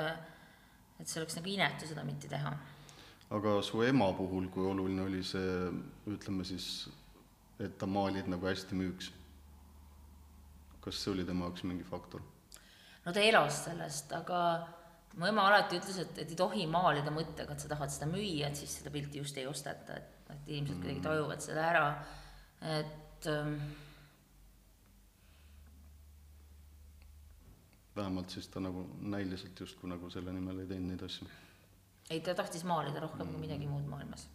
[1.01, 2.53] et see oleks nagu inetu seda mitte teha.
[3.33, 5.71] Aga su ema puhul, kui oluline oli see,
[6.11, 6.87] ütleme siis,
[7.59, 9.11] et ta maalid nagu hästi müüks?
[10.83, 12.23] kas see oli tema jaoks mingi faktor?
[13.05, 14.39] no ta elas sellest, aga
[15.19, 18.49] mu ema alati ütles, et, et ei tohi maalida mõttega, et sa tahad seda müüa,
[18.49, 21.07] et siis seda pilti just ei osteta, et, et inimesed kuidagi mm.
[21.07, 21.87] tajuvad selle ära,
[22.79, 23.55] et ähm,
[27.95, 31.29] vähemalt siis ta nagu näiliselt justkui nagu selle nimel ei teinud neid asju.
[32.13, 33.35] Ei, ta tahtis maalida rohkem mm.
[33.35, 34.27] kui midagi muud maailmas.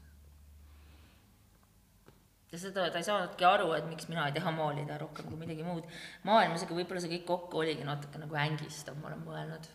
[2.52, 5.66] ja seda ta ei saanudki aru, et miks mina ei taha maalida rohkem kui midagi
[5.66, 5.86] muud
[6.28, 9.70] maailmas, aga võib-olla see kõik kokku oligi natuke nagu ängistav, ma olen mõelnud.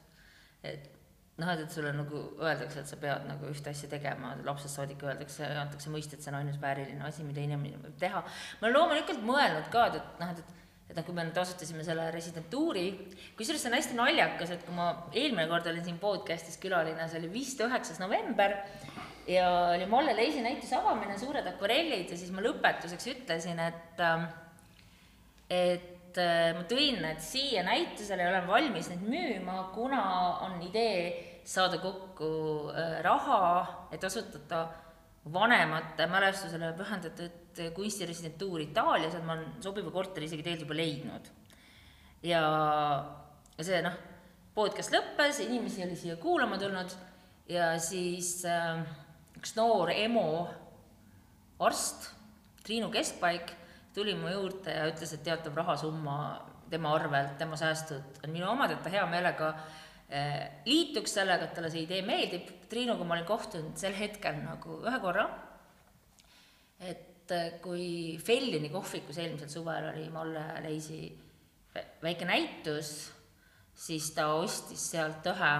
[0.63, 0.91] et
[1.41, 5.47] noh, et, sulle nagu öeldakse, et sa pead nagu ühte asja tegema, lapsest saadik öeldakse,
[5.57, 8.21] antakse mõista, et see on ainus vääriline asi, mida inimene võib teha.
[8.59, 11.37] ma olen loomulikult mõelnud ka, et, et noh, et, et et noh, kui me nüüd
[11.39, 12.87] asutasime selle residentuuri,
[13.37, 17.21] kusjuures see on hästi naljakas, et kui ma eelmine kord olin siin podcast'is külaline, see
[17.21, 18.57] oli vist üheksas november
[19.27, 24.27] ja oli Molle Leisi näituse avamine, suured akvarellid ja siis ma lõpetuseks ütlesin, et ähm,
[25.53, 30.03] et äh, ma tõin need siia näitusele ja olen valmis neid müüma, kuna
[30.45, 34.67] on idee saada kokku äh, raha, et asutada
[35.31, 41.29] vanemate mälestusele pühendatud kunstiresidentuur Itaalias, et ma olen sobiva korteri isegi tegelikult juba leidnud.
[42.23, 42.41] ja
[43.59, 43.95] see noh,
[44.55, 46.95] podcast lõppes, inimesi oli siia kuulama tulnud
[47.51, 48.83] ja siis äh,
[49.37, 50.27] üks noor EMO
[51.63, 52.09] arst,
[52.63, 53.51] Triinu Keskpaik,
[53.95, 56.17] tuli mu juurde ja ütles, et teatav rahasumma
[56.71, 59.82] tema arvelt, tema säästud on minu omad, et ta hea meelega äh,
[60.67, 62.51] liituks sellega, et talle see idee meeldib.
[62.69, 65.25] Triinuga ma olin kohtunud sel hetkel nagu ühe korra,
[66.83, 71.05] et äh, kui Fellini kohvikus eelmisel suvel oli Molle Leisi
[72.03, 72.93] väike näitus,
[73.73, 75.53] siis ta ostis sealt ühe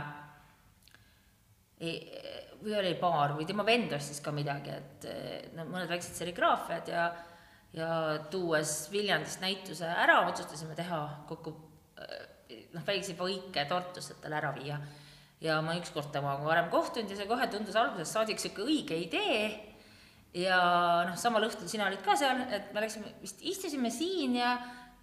[2.64, 5.08] või oli paar või tema vend ostis ka midagi, et
[5.58, 7.08] no mõned väiksed serigraafiad ja
[7.74, 7.90] ja
[8.32, 11.56] tuues Viljandist näituse ära, otsustasime teha kokku
[11.98, 12.28] äh,
[12.74, 14.80] noh, väikseid võike Tartusse, talle ära viia.
[15.44, 19.74] ja ma ükskord temaga varem kohtunud ja see kohe tundus algusest saadik niisugune õige idee
[20.34, 20.60] ja
[21.08, 24.56] noh, samal õhtul sina olid ka seal, et me läksime, vist istusime siin ja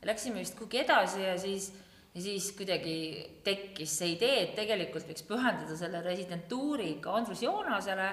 [0.06, 1.70] läksime vist kuhugi edasi ja siis,
[2.14, 2.96] ja siis kuidagi
[3.46, 8.09] tekkis see idee, et tegelikult võiks pühendada selle residentuuri ka Andrus Joonasele,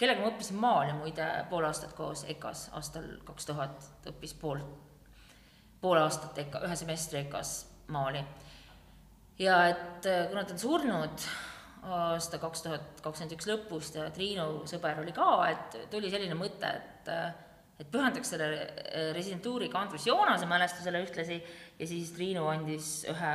[0.00, 4.64] kellega ma õppisin maali muide pool aastat koos EKA-s, aastal kaks tuhat õppis pool,
[5.80, 7.54] pool aastat EKA, ühe semestri EKA-s
[7.94, 8.24] maali.
[9.38, 11.26] Ja et kuna ta on surnud
[11.86, 16.70] aasta kaks tuhat kakskümmend üks lõpust ja Triinu sõber oli ka, et tuli selline mõte,
[16.70, 17.12] et
[17.76, 18.46] et pühendaks selle
[19.12, 21.36] residentuuriga Andrus Joonase mälestusele ühtlasi
[21.78, 23.32] ja siis Triinu andis ühe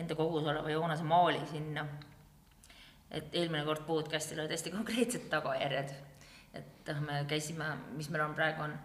[0.00, 1.86] enda kogus oleva Joonase maali sinna.
[3.10, 5.92] et eelmine kord podcast'il olid hästi konkreetsed tagajärjed.
[6.54, 8.78] et me käisime, mis meil on praegu, on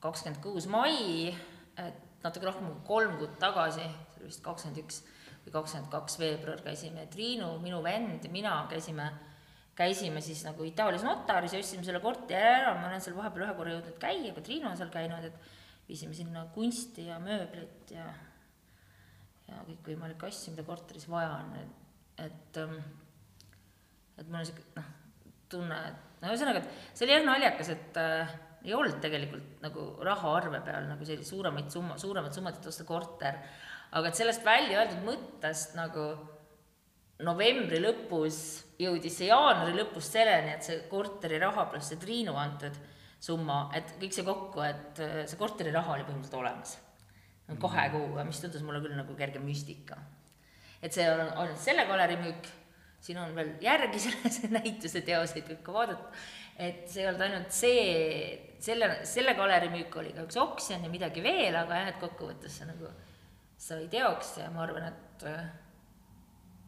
[0.00, 1.34] kakskümmend kuus mai,
[1.76, 5.02] et natuke rohkem kui kolm kuud tagasi, see oli vist kakskümmend üks
[5.44, 9.08] või kakskümmend kaks veebruar, käisime Triinu, minu vend mina käisime,
[9.78, 13.56] käisime siis nagu Itaalias notaris ja ostsime selle korteri ära, ma olen seal vahepeal ühe
[13.58, 18.08] korra jõudnud käia, ka Triinu on seal käinud, et viisime sinna kunsti ja mööblit ja
[19.50, 22.76] ja kõikvõimalikke asju, mida korteris vaja on, et, et ähm,
[24.20, 24.92] et mul on sihuke noh,
[25.50, 28.34] tunne, et no ühesõnaga, et see oli jah naljakas, et äh,
[28.66, 32.84] ei olnud tegelikult nagu raha arve peal nagu selliseid suuremaid summa, suuremat summat, et osta
[32.88, 33.40] korter,
[33.90, 36.06] aga et sellest välja öeldud mõttest nagu
[37.26, 38.38] novembri lõpus
[38.80, 42.76] jõudis see jaanuari lõpus selleni, et see korteri raha pluss see Triinu antud
[43.20, 46.78] summa, et kõik see kokku, et äh, see korteri raha oli põhimõtteliselt olemas.
[47.60, 49.98] Kahe kuuga, mis tundus mulle küll nagu kerge müstika.
[50.80, 52.46] et see on olnud selle galeri müük,
[53.04, 56.22] siin on veel järgi selle, see näituse teoseid võib ka vaadata,
[56.56, 57.82] et see ei olnud ainult see,
[58.64, 62.60] selle, selle galeri müük oli ka üks oksjon ja midagi veel, aga jah, et kokkuvõttes
[62.60, 62.88] see nagu
[63.60, 65.24] sai teoks ja ma arvan, et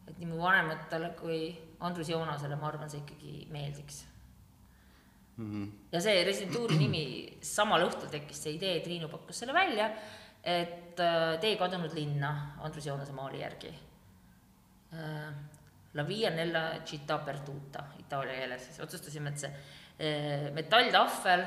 [0.03, 1.45] et nii mu vanematele kui
[1.83, 4.03] Andrus Joonasele, ma arvan, see ikkagi meeldiks
[5.37, 5.45] mm.
[5.45, 5.69] -hmm.
[5.91, 7.05] ja see residentuuri nimi,
[7.41, 9.89] samal õhtul tekkis see idee, Triinu pakkus selle välja
[10.43, 13.73] et äh, Tee kadunud linna Andrus Joonase maali järgi.
[14.93, 15.33] Äh,
[15.93, 19.49] La via nella città perduta itaalia keeles, siis otsustasime, et see
[20.01, 21.43] äh, metalltahvel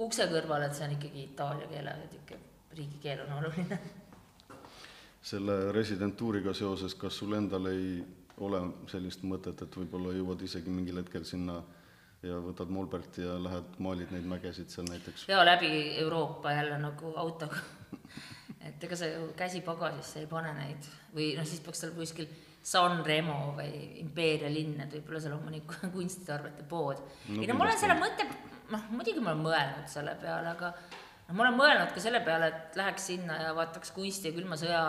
[0.00, 2.38] ukse kõrval, et see on ikkagi itaalia keele, ikka
[2.76, 3.78] riigikeel on oluline.
[5.26, 8.04] selle residentuuriga seoses, kas sul endal ei
[8.46, 8.60] ole
[8.90, 11.62] sellist mõtet, et võib-olla jõuad isegi mingil hetkel sinna
[12.22, 15.26] ja võtad molberti ja lähed maalid neid mägesid seal näiteks?
[15.28, 15.70] jaa, läbi
[16.02, 17.58] Euroopa jälle nagu autoga
[18.66, 22.28] et ega sa ju käsi pagasisse ei pane neid või noh, siis peaks seal kuskil
[22.66, 25.62] San Remo või Imperia linn, et võib-olla seal on mõni
[25.96, 27.40] kunstitarvete pood no,.
[27.40, 28.26] ei no ma olen selle mõtte,
[28.72, 30.72] noh muidugi ma olen mõelnud selle peale, aga
[31.26, 34.58] noh, ma olen mõelnud ka selle peale, et läheks sinna ja vaataks kunsti ja külma
[34.60, 34.82] sõja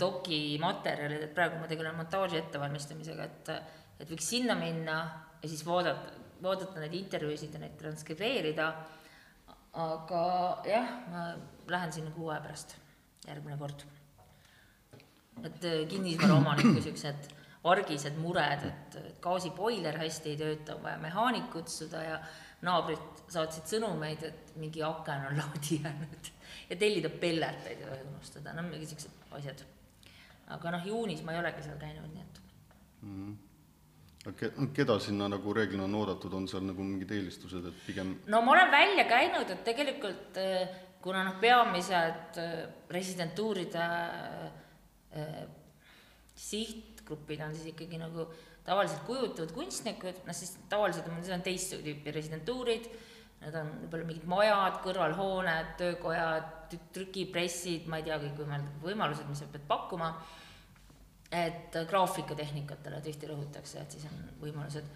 [0.00, 3.52] dokimaterjalid, et praegu ma tegelen montaaži ettevalmistamisega, et
[3.96, 4.96] et võiks sinna minna
[5.40, 8.72] ja siis vaadata, vaadata neid intervjuusid ja neid transkribeerida.
[9.76, 10.20] aga
[10.64, 11.22] jah, ma
[11.68, 12.76] lähen sinna kuu aja pärast,
[13.26, 13.84] järgmine kord.
[15.44, 17.28] et äh, kinnisvaraomaniku siuksed
[17.66, 22.18] argised mured, et gaasiboiler hästi ei tööta, on vaja mehaanik kutsuda ja
[22.66, 26.30] naabrid saatsid sõnumeid, et mingi aken on lahti jäänud
[26.70, 29.64] ja tellida pelleteid ei tohi unustada, no mingi siuksed asjad.
[30.54, 32.40] aga noh, juunis ma ei olegi seal käinud, nii et
[33.02, 33.18] mm.
[33.26, 33.36] -hmm
[34.74, 38.56] keda sinna nagu reeglina on oodatud, on seal nagu mingid eelistused, et pigem no ma
[38.56, 40.68] olen välja käinud, et tegelikult eh,
[41.02, 42.56] kuna noh, peamised eh,
[42.90, 43.84] residentuuride
[45.12, 45.44] eh,
[47.06, 48.26] sihtgrupid on siis ikkagi nagu
[48.66, 52.88] tavaliselt kujutavad kunstnikud, noh siis tavaliselt on, need on teist tüüpi residentuurid,
[53.44, 59.50] need on võib-olla mingid majad, kõrvalhooned, töökojad, trükipressid, ma ei tea, kõikvõimalikud võimalused, mis sa
[59.52, 60.10] pead pakkuma.
[61.36, 64.86] Et graafikatehnikatele tihti rõhutakse, et siis on võimalused,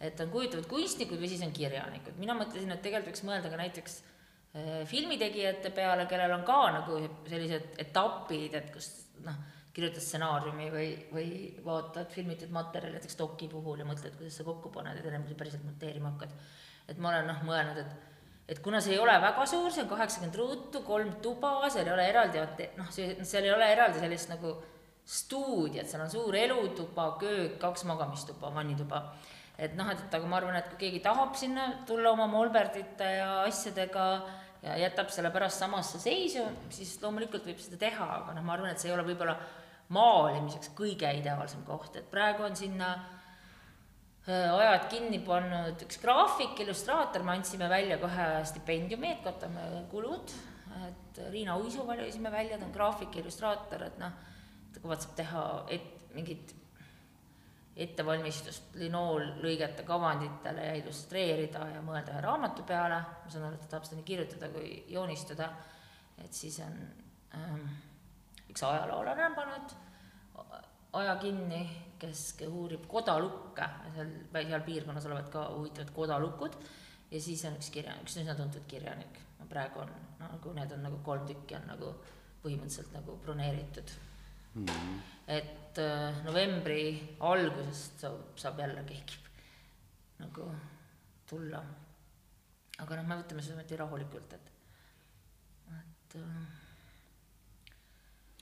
[0.00, 2.18] et on kujutavad kunstnikud või siis on kirjanikud.
[2.18, 7.00] mina mõtlesin, et tegelikult võiks mõelda ka näiteks äh, filmitegijate peale, kellel on ka nagu
[7.28, 8.88] sellised etapid, et kus
[9.26, 9.34] noh,
[9.74, 11.30] kirjutad stsenaariumi või, või
[11.64, 15.34] vaatad filmitud materjali näiteks doki puhul ja mõtled, kuidas sa kokku paned, et ennem kui
[15.34, 16.32] sa päriselt monteerima hakkad.
[16.90, 18.08] et ma olen noh, mõelnud, et
[18.50, 21.94] et kuna see ei ole väga suur, see on kaheksakümmend ruutu, kolm tuba, seal ei
[21.94, 24.56] ole eraldi, noh, seal ei ole eraldi sellist nagu
[25.06, 29.04] stuudiot, seal on suur elutuba, köök, kaks magamistuba, vannituba.
[29.60, 33.30] et noh, et aga ma arvan, et kui keegi tahab sinna tulla oma molberdite ja
[33.44, 34.06] asjadega
[34.64, 38.72] ja jätab selle pärast samasse seisu, siis loomulikult võib seda teha, aga noh, ma arvan,
[38.72, 39.36] et see ei ole võib-olla
[39.94, 42.92] maalimiseks kõige ideaalsem koht, et praegu on sinna
[44.28, 50.34] äh, ajad kinni pannud üks graafik, illustraator, me andsime välja kohe stipendiumi, et katame kulud,
[50.86, 54.18] et Riina Uisu valisime välja, ta on graafik, illustraator, et noh
[54.70, 56.54] ta kavatseb teha et-, mingit
[57.80, 63.74] ettevalmistust linoollõigete kavanditele ja illustreerida ja mõelda ühe raamatu peale, ma saan aru, et ta
[63.74, 65.48] tahab seda nii kirjutada kui joonistada,
[66.20, 66.76] et siis on
[67.38, 67.64] ähm,
[68.50, 69.78] üks ajaloolane on pannud
[71.00, 71.62] aja kinni,
[72.00, 76.56] kes uurib kodalukke seal, seal piirkonnas olevad ka huvitavad kodalukud
[77.10, 79.20] ja siis on üks kirjanik, üks üsna tuntud kirjanik,
[79.50, 81.94] praegu on nagu need on nagu kolm tükki on nagu
[82.42, 83.92] põhimõtteliselt nagu broneeritud
[84.54, 84.66] mm.
[84.66, 85.00] -hmm.
[85.38, 89.18] et äh, novembri algusest saab, saab jälle keegi
[90.18, 90.48] nagu
[91.28, 91.62] tulla.
[92.78, 94.52] aga noh, me võtame seda rahulikult, et,
[95.78, 96.60] et äh,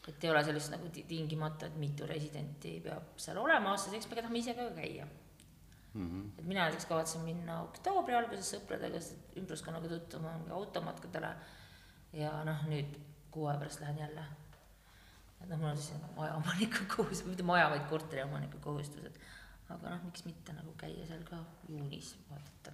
[0.09, 4.17] et ei ole sellist nagu tingimata, et mitu residenti peab seal olema aastas, eks me
[4.21, 5.07] tahame ise ka käia.
[6.39, 9.01] et mina näiteks kavatsen minna oktoobri alguses sõpradega
[9.41, 11.33] ümbruskonnaga tutvuma automatkadele
[12.13, 12.99] ja noh, nüüd
[13.35, 14.25] kuu aja pärast lähen jälle.
[15.41, 19.19] et noh, mul on siis majaomaniku kohustus, mitte maja, vaid korteriomaniku kohustused.
[19.69, 22.73] aga noh, miks mitte nagu käia seal ka juunis vaadata.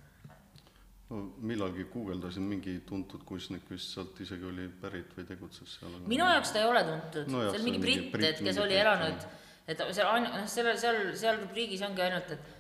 [1.44, 5.96] Millalgi guugeldasin mingi tuntud kunstnik vist sealt isegi oli pärit või tegutses seal.
[6.10, 9.26] minu jaoks ta ei ole tuntud No see on mingi britt, et kes oli elanud,
[9.68, 12.52] et seal ain-, noh, seal, seal, seal rubriigis ongi ainult, et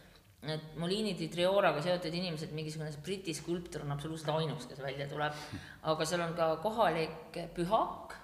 [0.44, 5.36] et Molini di Trioraga seotud inimesed, mingisugune Briti skulptor on absoluutselt ainus, kes välja tuleb.
[5.82, 8.16] aga seal on ka kohalik pühak,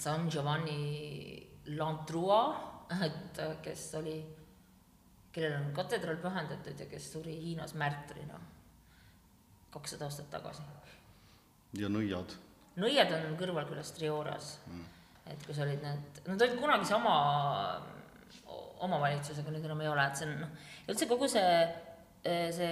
[0.00, 1.46] San Giovanni
[1.76, 2.42] Lantrua,
[3.06, 4.16] et kes oli,
[5.34, 8.38] kellele on katedraal pühendatud ja kes suri Hiinas märtrina
[9.70, 10.64] kakssada aastat tagasi.
[11.78, 12.34] Ja nõiad.
[12.80, 14.56] nõiad on kõrvalkülas Trioras.
[14.66, 14.86] Mm..
[15.30, 17.14] et kus olid need, nad olid kunagi sama
[18.82, 20.54] omavalitsusega, nüüd enam ei ole, et see on noh,
[20.90, 21.50] üldse kogu see,
[22.24, 22.70] see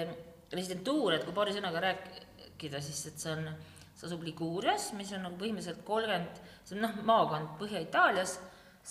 [0.50, 3.50] residentuur, et kui paari sõnaga rääkida, siis et see on,
[3.92, 8.38] see asub Liguurias, mis on nagu põhimõtteliselt kolmkümmend, see on noh, maakond Põhja-Itaalias,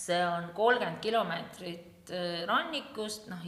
[0.06, 3.44] see on kolmkümmend kilomeetrit äh, rannikust, noh,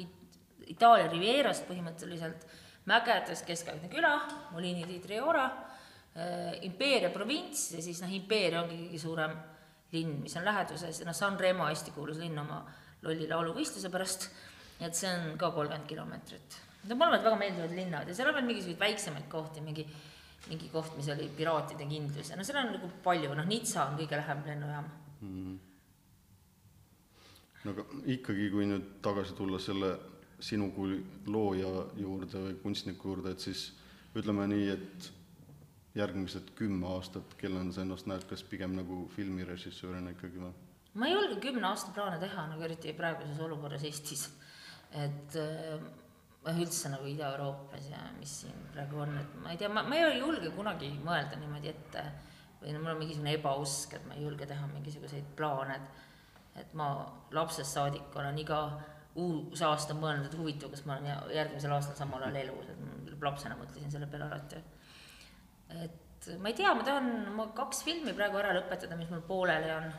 [0.69, 2.43] Itaalia Rivierast põhimõtteliselt,
[2.89, 4.13] mägedes keskaegne küla,
[4.53, 5.47] Molini di Triora,
[6.65, 9.35] Imperia provints ja siis noh, Imperia ongi kõige suurem
[9.93, 11.01] linn, mis on läheduses.
[11.01, 12.59] Ja noh, San Remo hästi kuulus linn oma
[13.05, 14.27] lolli lauluvõistluse pärast,
[14.81, 16.59] et see on ka kolmkümmend kilomeetrit.
[16.83, 19.85] Need on mõlemad väga meeldivad linnad ja seal on veel mingisuguseid väiksemaid kohti, mingi,
[20.47, 22.31] mingi koht, mis oli piraatide kindlus.
[22.31, 24.93] Ja no seal on nagu palju, noh, Nizza on kõige lähem lennujaam.
[25.21, 25.57] Mm..
[27.65, 27.85] No aga
[28.15, 29.93] ikkagi, kui nüüd tagasi tulla selle
[30.39, 33.69] sinu kui looja juurde või kunstniku juurde, et siis
[34.17, 35.09] ütleme nii, et
[35.99, 40.53] järgmised kümme aastat, kellena sa ennast näed, kas pigem nagu filmirežissöörina ikkagi või?
[40.99, 44.29] ma ei julge kümne aasta plaane teha, nagu eriti praeguses olukorras Eestis.
[44.91, 45.83] et äh,
[46.49, 50.17] üldse nagu Ida-Euroopas ja mis siin praegu on, et ma ei tea, ma, ma ei
[50.19, 52.05] julge kunagi mõelda niimoodi ette
[52.61, 56.07] või no mul on mingisugune ebausk, et ma ei julge teha mingisuguseid plaane, et
[56.59, 56.89] et ma
[57.35, 58.59] lapsest saadik olen iga
[59.19, 63.57] uus aasta mõelnud, et huvitav, kas ma olen järgmisel aastal samal ajal elus, et lapsena
[63.59, 64.61] mõtlesin selle peale alati.
[65.83, 69.71] et ma ei tea, ma tahan oma kaks filmi praegu ära lõpetada, mis mul pooleli
[69.73, 69.91] on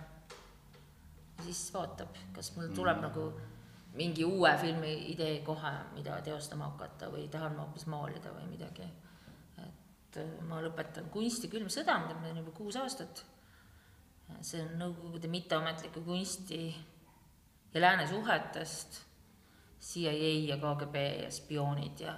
[1.45, 3.09] siis vaatab, kas mul tuleb mm.
[3.09, 3.31] nagu
[3.99, 8.87] mingi uue filmi idee kohe, mida teostama hakata või tahan ma hoopis maalida või midagi.
[9.65, 13.25] et ma lõpetan Kunsti külm sõda, mida ma teen juba kuus aastat.
[14.47, 16.63] See on Nõukogude mitteametliku kunsti
[17.75, 19.01] ja lääne suhetest
[19.81, 22.15] CIA ja KGB ja spioonid ja,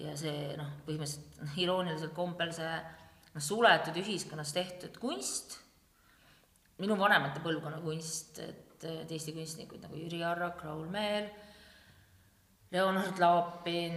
[0.00, 5.58] ja see noh, põhimõtteliselt iroonilisel kombel see noh, suletud ühiskonnas tehtud kunst
[6.82, 11.30] minu vanemate põlvkonna kunst, et Eesti kunstnikud nagu Jüri Arrak, Raul Meer,
[12.72, 13.96] Leonard Laapin,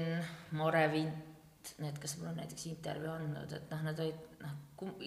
[0.55, 4.55] Mare Vint, need, kes mul on näiteks intervjuu andnud, et noh, nad olid noh,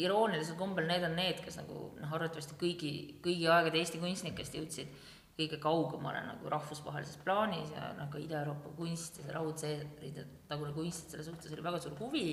[0.01, 2.93] iroonilisel kombel need on need, kes nagu noh, arvatavasti kõigi,
[3.25, 4.93] kõigi aegade Eesti kunstnikest jõudsid
[5.33, 11.09] kõige kaugemale nagu rahvusvahelises plaanis ja noh, ka Ida-Euroopa kunst ja see raudseeride tagune kunst,
[11.09, 12.27] selle suhtes oli väga suur huvi.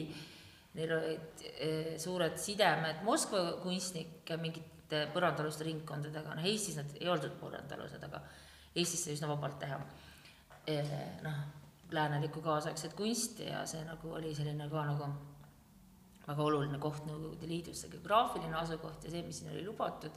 [0.76, 7.08] Neil olid e, suured sidemed Moskva kunstnike mingit mingite põrandaaluste ringkondadega, noh Eestis nad ei
[7.10, 8.22] olnud põrandaalused, aga
[8.76, 9.80] Eestis sai üsna vabalt teha.
[11.24, 11.38] noh,
[11.92, 15.08] läänelikku kaasaegset kunsti ja see nagu oli selline ka nagu
[16.30, 20.14] väga oluline koht Nõukogude Liidus, see geograafiline asukoht ja see, mis siin oli lubatud,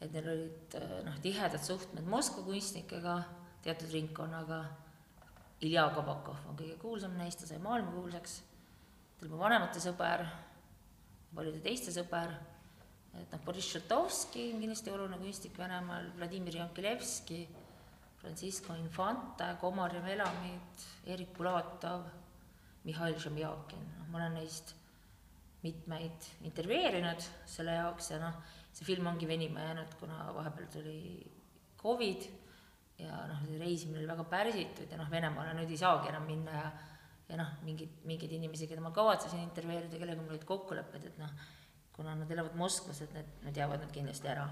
[0.00, 3.20] et neil olid noh, tihedad suhtmed Moskva kunstnikega,
[3.64, 4.64] teatud ringkonnaga,
[5.64, 8.34] Ilja Kabakov on kõige kuulsam neist, ta sai maailmakuulsaks,
[9.22, 10.26] tema vanemate sõber,
[11.32, 12.34] paljude teiste sõber.
[13.16, 17.40] Et noh, Boriss Šutovski on kindlasti oluline kunstnik Venemaal, Vladimir Jankilevski,
[18.20, 22.04] Francisco Infante, Komar ja Melamid, Erik Bulatov,
[22.84, 24.74] Mihhail Šemjakin, noh, ma olen neist
[25.66, 28.40] mitmeid intervjueerinud selle jaoks ja noh,
[28.72, 30.98] see film ongi venima jäänud, kuna vahepeal tuli
[31.80, 32.28] Covid
[33.02, 36.68] ja noh, reisimine oli väga pärsitud ja noh, Venemaale nüüd ei saagi enam minna ja
[37.28, 41.32] ja noh, mingid, mingeid inimesi, keda ma kavatsesin intervjueerida, kellega mul olid kokkulepped, et noh,
[41.96, 44.46] kuna nad elavad Moskvas, et need, need jäävad nad kindlasti ära.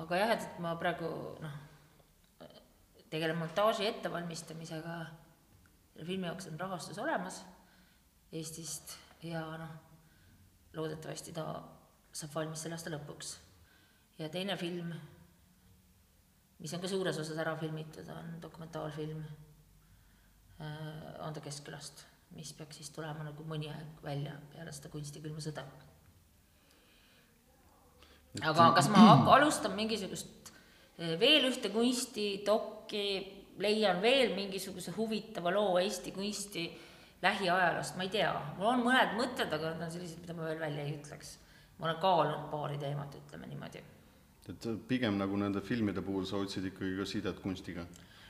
[0.00, 1.08] aga jah, et ma praegu
[1.42, 1.58] noh,
[3.10, 4.96] tegelen montaaži ettevalmistamisega,
[6.02, 7.44] filmi jaoks on rahastus olemas
[8.34, 9.70] Eestist ja noh,
[10.76, 11.46] loodetavasti ta
[12.12, 13.36] saab valmis selle aasta lõpuks.
[14.18, 14.92] ja teine film,
[16.58, 19.24] mis on ka suures osas ära filmitud, on dokumentaalfilm
[20.60, 22.06] äh, ta Keskkülast,
[22.36, 25.66] mis peaks siis tulema nagu mõni aeg välja peale seda kunstikülma sõda
[28.44, 30.50] aga kas ma alustan mingisugust
[30.98, 33.06] eh, veel ühte kunstidokki,
[33.62, 36.66] leian veel mingisuguse huvitava loo Eesti kunsti
[37.26, 40.62] lähiajaloost, ma ei tea, mul on mõned mõtted, aga need on sellised, mida ma veel
[40.62, 41.36] välja ei ütleks.
[41.76, 43.84] ma olen kaalunud paari teemat, ütleme niimoodi.
[44.48, 47.86] et pigem nagu nende filmide puhul sa otsid ikkagi ka sidet kunstiga?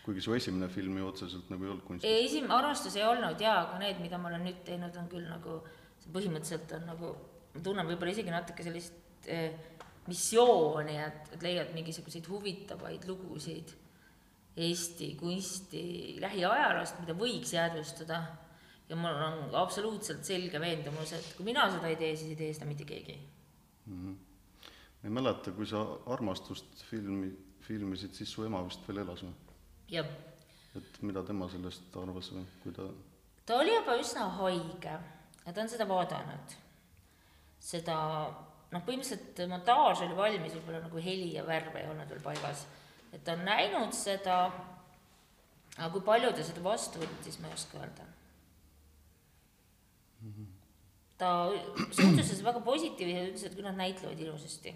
[0.06, 2.04] kuigi su esimene film ju otseselt nagu ei olnud kunst.
[2.06, 5.56] esimene armastus ei olnud jaa, aga need, mida ma olen nüüd teinud, on küll nagu,
[6.02, 7.14] see põhimõtteliselt on nagu,
[7.54, 9.50] ma tunnen võib-olla isegi natuke sellist eh,
[10.06, 13.74] missiooni, et, et leiad mingisuguseid huvitavaid lugusid
[14.56, 15.80] Eesti kunsti
[16.22, 18.22] lähiajaloost, mida võiks jäädvustada.
[18.88, 22.52] Ja mul on absoluutselt selge veendumus, et kui mina seda ei tee, siis ei tee
[22.54, 23.16] seda mitte keegi
[23.86, 23.96] mm.
[23.96, 24.14] -hmm.
[25.02, 29.34] ma ei mäleta, kui sa Armastust filmi, filmisid, siis su ema vist veel elas või?
[29.90, 30.06] jah.
[30.76, 32.88] et mida tema sellest arvas või kui ta?
[33.46, 34.98] ta oli juba üsna haige
[35.46, 36.56] ja ta on seda vaadanud.
[37.60, 37.96] seda,
[38.70, 42.66] noh, põhimõtteliselt montaaž oli valmis, võib-olla nagu heli ja värv ei olnud veel paigas
[43.16, 44.36] et ta on näinud seda,
[45.76, 48.06] aga kui palju ta seda vastu võttis, ma ei oska öelda.
[51.18, 51.30] Ta
[51.90, 54.74] suhtus selles väga positiivselt, ütles, et küll nad näitlevad ilusasti.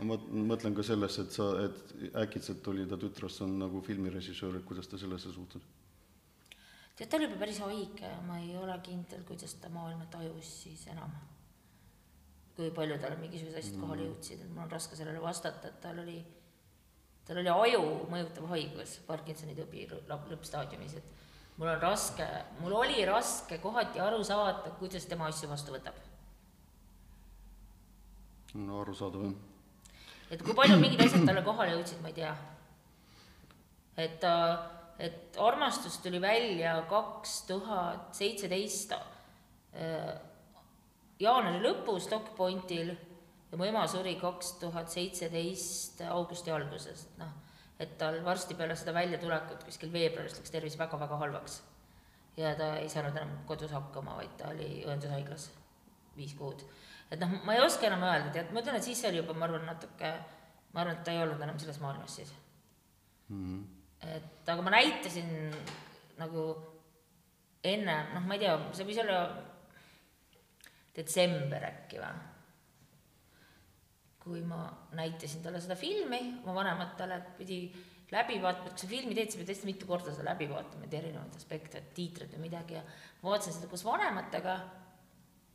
[0.00, 0.16] ma
[0.48, 4.88] mõtlen ka sellesse, et sa, et äkitselt oli ta tütrest on nagu filmirežissöör, et kuidas
[4.88, 5.62] ta sellesse suhtus?
[6.96, 10.54] tead, ta oli juba päris haige ja ma ei ole kindel, kuidas ta maailma tajus
[10.64, 11.12] siis enam.
[12.56, 16.00] kui palju talle mingisugused asjad kohale jõudsid, et mul on raske sellele vastata, et tal
[16.02, 16.18] oli
[17.30, 21.19] tal oli aju mõjutav haigus, Parkinsoni tõbi lõppstaadiumis, et
[21.60, 22.26] mul on raske,
[22.60, 25.98] mul oli raske kohati aru saada, kuidas tema asju vastu võtab.
[28.54, 29.34] no arusaadav jah.
[30.30, 32.32] et kui palju mingid asjad talle kohale jõudsid, ma ei tea.
[33.96, 34.32] et ta,
[34.98, 40.16] et armastus tuli välja kaks tuhat seitseteist äh,
[41.20, 42.94] jaanuari lõpus Stockpointil
[43.52, 47.36] ja mu ema suri kaks tuhat seitseteist augusti alguses, noh,
[47.80, 51.62] et tal varsti peale seda väljatulekut kuskil veebruaris läks tervis väga-väga halvaks.
[52.36, 55.50] ja ta ei saanud enam kodus hakkama, vaid ta oli õendushaiglas
[56.16, 56.64] viis kuud.
[57.10, 59.48] et noh, ma ei oska enam öelda, tead, ma ütlen, et siis oli juba, ma
[59.48, 60.12] arvan, natuke,
[60.72, 62.34] ma arvan, et ta ei olnud enam selles maailmas siis
[63.28, 63.44] mm.
[63.44, 64.16] -hmm.
[64.16, 65.30] et aga ma näitasin
[66.18, 66.44] nagu
[67.64, 69.20] enne, noh, ma ei tea, see võis olla
[70.96, 72.12] detsember äkki või
[74.20, 74.64] kui ma
[74.96, 77.62] näitasin talle seda filmi oma vanematele, pidi
[78.12, 80.96] läbi vaatama, kui sa filmi teed, sa pead hästi mitu korda seda läbi vaatama, et
[80.98, 82.82] erinevaid aspekte, et tiitrid või midagi ja
[83.22, 84.56] ma vaatasin seda koos vanematega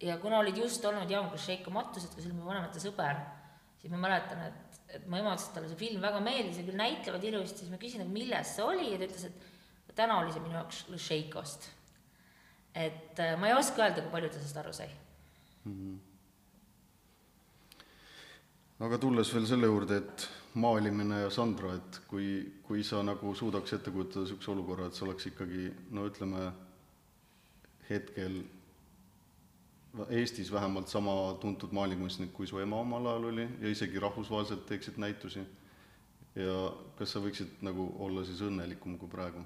[0.07, 3.19] ja kuna olid just olnud Jaan Krušeiko matused, kes oli mu vanemate sõber,
[3.81, 6.65] siis ma mäletan, et, et mu ema ütles, et talle see film väga meeldis ja
[6.65, 10.17] küll näitlevad ilusti, siis ma küsin, et milles see oli ja ta ütles, et täna
[10.23, 11.69] oli see minu jaoks Krušeikost.
[12.75, 15.71] et äh, ma ei oska öelda, kui palju ta sellest aru sai mm.
[15.71, 16.14] -hmm
[18.79, 20.27] aga tulles veel selle juurde, et
[20.59, 22.27] maalimine ja Sandra, et kui,
[22.63, 26.51] kui sa nagu suudaks ette kujutada niisuguse olukorra, et sa oleks ikkagi no ütleme,
[27.89, 28.43] hetkel
[30.11, 34.97] Eestis vähemalt sama tuntud maalikunstnik, kui su ema omal ajal oli ja isegi rahvusvaheliselt teeksid
[34.99, 35.43] näitusi,
[36.35, 36.55] ja
[36.99, 39.45] kas sa võiksid nagu olla siis õnnelikum kui praegu?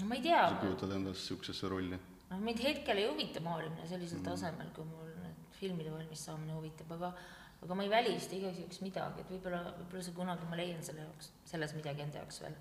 [0.00, 0.40] no ma ei tea.
[0.50, 1.98] sa kujutad endast niisugusesse rolli?
[2.32, 4.26] noh, mind hetkel ei huvita maalimine sellisel mm.
[4.32, 5.01] tasemel, kui mul
[5.62, 7.14] filmide valmis saamine huvitab, aga
[7.62, 11.04] aga ma ei välista igaks juhuks midagi, et võib-olla, võib-olla see kunagi ma leian selle
[11.04, 12.56] jaoks, selles midagi enda jaoks veel.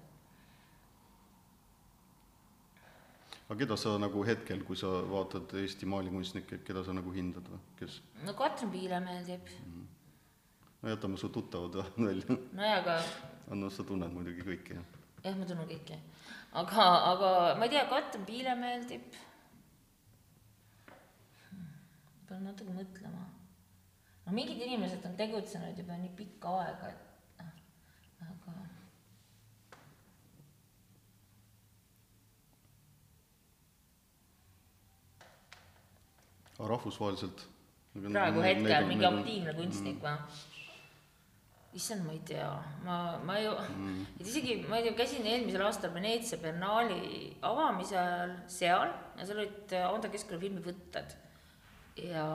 [3.51, 7.59] aga keda sa nagu hetkel, kui sa vaatad Eesti maalikunstnikke, keda sa nagu hindad või,
[7.81, 7.97] kes?
[8.27, 9.73] no Katrin Piile meeldib mm.
[9.73, 9.89] -hmm.
[10.83, 11.75] no jätame su tuttavad
[12.07, 12.37] välja.
[12.53, 14.85] nojah, aga no sa tunned muidugi kõiki, jah?
[15.25, 15.99] jah, ma tunnen kõiki.
[16.63, 19.19] aga, aga ma ei tea, Katrin Piile meeldib
[22.31, 23.25] pean natuke mõtlema.
[24.25, 27.01] no mingid inimesed on tegutsenud juba nii pikka aega, et
[27.41, 27.55] noh,
[28.27, 28.53] aga.
[36.53, 37.43] aga rahvusvaheliselt?
[38.07, 40.47] praegu hetkel mingi aktiivne kunstnik või mm.?
[41.75, 42.51] issand, ma ei tea,
[42.85, 42.95] ma,
[43.27, 47.01] ma ju mm., et isegi, ma ei tea, käisin eelmisel aastal Veneetsia biennaali
[47.49, 51.17] avamisel ajal seal ja seal olid Ando Keskkooli filmivõtted
[51.97, 52.25] ja,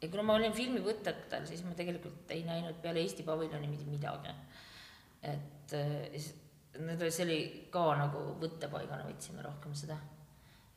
[0.00, 4.34] ja kuna ma olin filmivõtetel, siis ma tegelikult ei näinud peale Eesti paviljoni mitte midagi.
[5.22, 5.74] et
[6.78, 7.40] need, see oli
[7.72, 9.98] ka nagu võttepaigana võtsime rohkem seda.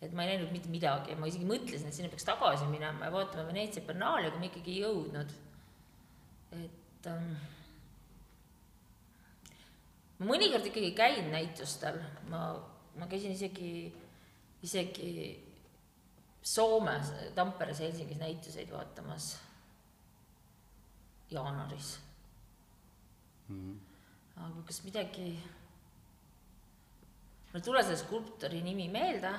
[0.01, 3.05] et ma ei näinud mitte midagi ja ma isegi mõtlesin, et sinna peaks tagasi minema
[3.05, 5.35] ja vaatama Veneetsia biennaali, aga ma ikkagi ei jõudnud.
[6.57, 7.35] et ähm,
[10.19, 12.01] ma mõnikord ikkagi käin näitustel,
[12.33, 12.47] ma,
[12.97, 13.91] ma käisin isegi,
[14.65, 15.11] isegi
[16.41, 19.37] Soomes, Tamperes, Helsingis näituseid vaatamas
[21.31, 21.99] jaanuaris
[23.47, 23.57] mm.
[23.57, 24.43] -hmm.
[24.45, 25.27] aga kas midagi,
[27.47, 29.31] mul ei tule selle skulptori nimi meelde,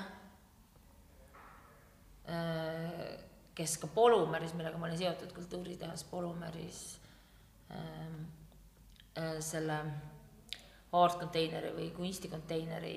[3.54, 7.00] kes ka Polumäris, millega ma olin seotud, kultuuritehas Polumäris,
[9.40, 9.78] selle
[10.92, 12.96] art konteineri või kunstikonteineri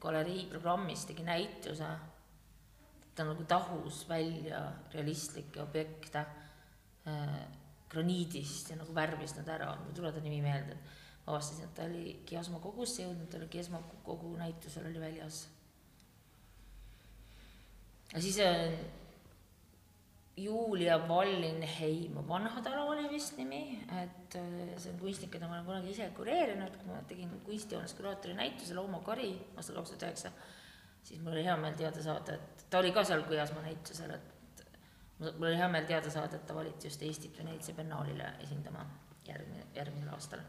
[0.00, 1.88] galerii programmis tegi näituse,
[3.18, 4.60] ta nagu tahus välja
[4.94, 7.40] realistlikke objekte äh,
[7.90, 10.76] graniidist ja nagu värvis nad ära, mul ei tule ta nimi meelde,
[11.26, 15.46] avastasin, et ta oli Kiasma kogusse jõudnud, ta oli Kiasma kogu näitusel oli väljas.
[18.12, 18.78] ja siis äh,
[20.38, 25.96] Julia Wallinheim Vanhatalu oli vist nimi, et äh, see on kunstnik, keda ma olen kunagi
[25.96, 30.32] ise kureerinud, kui ma tegin kunstijoones kuraatori näituse Looma kari aastal kaks tuhat üheksa,
[31.08, 34.64] siis mul oli hea meel teada saada, et ta oli ka seal Kujasmaa näitusel, et
[35.18, 38.84] mul oli hea meel teada saada, et ta valiti just Eestit Veneetsia biennaalile esindama
[39.28, 40.42] järgmine, järgmisel aastal.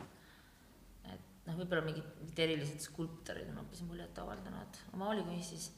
[1.14, 5.72] et noh, võib-olla mingid, mingid erilised skulptorid on hoopis muljet avaldanud, maalikunstis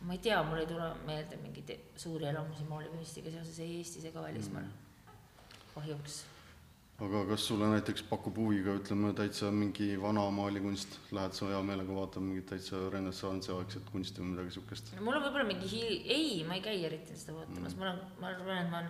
[0.00, 4.22] ma ei tea, mul ei tule meelde mingeid suuri elamusi maalikunstiga seoses ei Eestis ega
[4.22, 5.14] välismaal mm.,
[5.74, 6.24] kahjuks.
[7.04, 11.58] Aga kas sulle näiteks pakub huvi ka ütleme täitsa mingi vana maalikunst, lähed sa hea
[11.70, 14.94] meelega vaatama mingit täitsa renessansiaegset kunsti või midagi niisugust?
[15.00, 18.00] mul on võib-olla mingi hi-, ei, ma ei käi eriti seda vaatamas mm., ma olen,
[18.22, 18.88] ma arvan, et ma olen,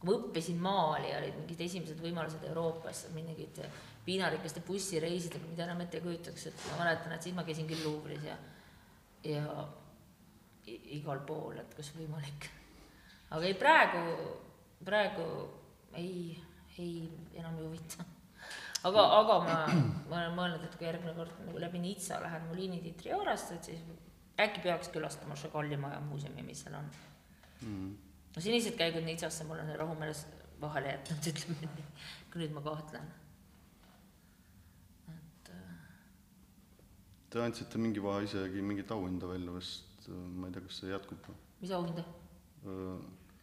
[0.00, 3.60] kui ma õppisin maali, olid mingid esimesed võimalused Euroopas, mingid
[4.06, 7.84] piinarikaste bussireisidega, mida enam ette ei kujutaks, et ma mäletan, et siis ma käisin küll
[7.84, 8.38] Luuvris ja
[9.28, 9.66] ja
[10.66, 12.48] igal pool, et kus võimalik.
[13.30, 14.02] aga ei, praegu,
[14.84, 15.26] praegu
[15.98, 16.38] ei,
[16.78, 17.08] ei
[17.38, 18.04] enam ei huvita.
[18.88, 19.56] aga, aga ma,
[20.10, 23.70] ma olen mõelnud, et kui järgmine kord nagu läbi Nitsa lähen Molini di Triorasse, et
[23.70, 23.82] siis
[24.40, 26.88] äkki peaks külastama Chagall'i maja muuseumi, mis seal on
[27.62, 27.90] mm..
[28.36, 30.24] no senised käigud Nitsasse mul on rahumeeles
[30.62, 31.88] vahele jätnud, ütleme nii,
[32.32, 33.08] kui nüüd ma kahtlen.
[35.14, 35.54] et.
[35.54, 35.80] Äh,
[37.30, 40.94] Te andsite mingi vahe isegi mingit auhinda välja vist äh, ma ei tea, kas see
[40.94, 41.32] jätkub.
[41.62, 42.06] mis auhinda?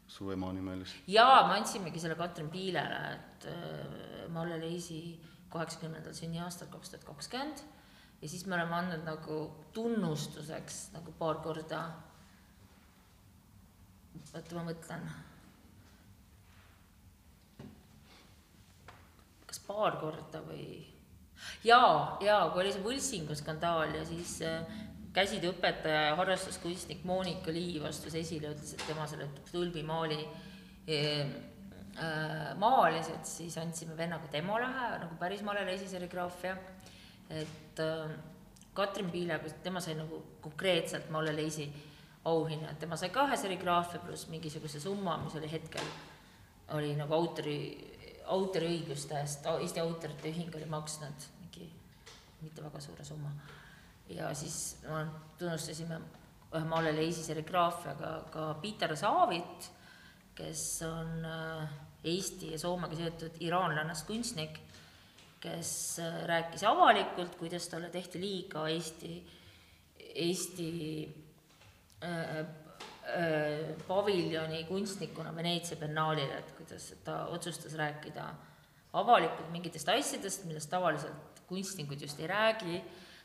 [0.10, 0.95] Äh, su ema nimelist.
[1.07, 7.64] jaa, me andsimegi selle Katrin Piilele, et äh, Malle Leisi kaheksakümnendal sünniaastal kaks tuhat kakskümmend
[8.22, 9.39] ja siis me oleme andnud nagu
[9.74, 11.82] tunnustuseks nagu paar korda,
[14.34, 15.10] oota, ma mõtlen.
[19.49, 20.86] kas paar korda või?
[21.64, 24.39] jaa, jaa, kui oli see Võltsingu skandaal ja siis
[25.20, 30.20] käsitööõpetaja ja harrastuskunstnik Monika Liiv astus esile, ütles, et tema selle tulbimaali
[30.88, 31.34] ehm,
[31.99, 34.70] äh, maalis, et siis andsime vennaga temale
[35.03, 36.55] nagu päris malele esiserigraafia,
[37.41, 38.15] et äh,
[38.74, 41.67] Katrin Piilega, tema sai nagu konkreetselt Malle Leisi
[42.30, 45.93] auhinna, et tema sai ka ühe serigraafia pluss mingisuguse summa, mis oli hetkel,
[46.78, 47.59] oli nagu autori,
[48.30, 51.65] autoriõiguste eest, Eesti Autorite Ühing oli maksnud mingi
[52.43, 53.34] mitte väga suure summa
[54.10, 55.03] ja siis no,
[55.38, 55.99] tunnustasime
[56.49, 59.70] ühe Maale Leisi serigraafiaga ka Peter Saavit,
[60.36, 61.70] kes on äh,
[62.10, 64.57] Eesti ja Soomega seotud iraanlannast kunstnik,
[65.43, 69.14] kes äh, rääkis avalikult, kuidas talle tehti liiga Eesti,
[70.16, 70.70] Eesti
[72.03, 72.47] äh, äh,
[73.88, 78.26] paviljoni kunstnikuna Veneetsia biennaalil, et kuidas ta otsustas rääkida
[78.93, 82.82] avalikult mingitest asjadest, millest tavaliselt kunstnikud just ei räägi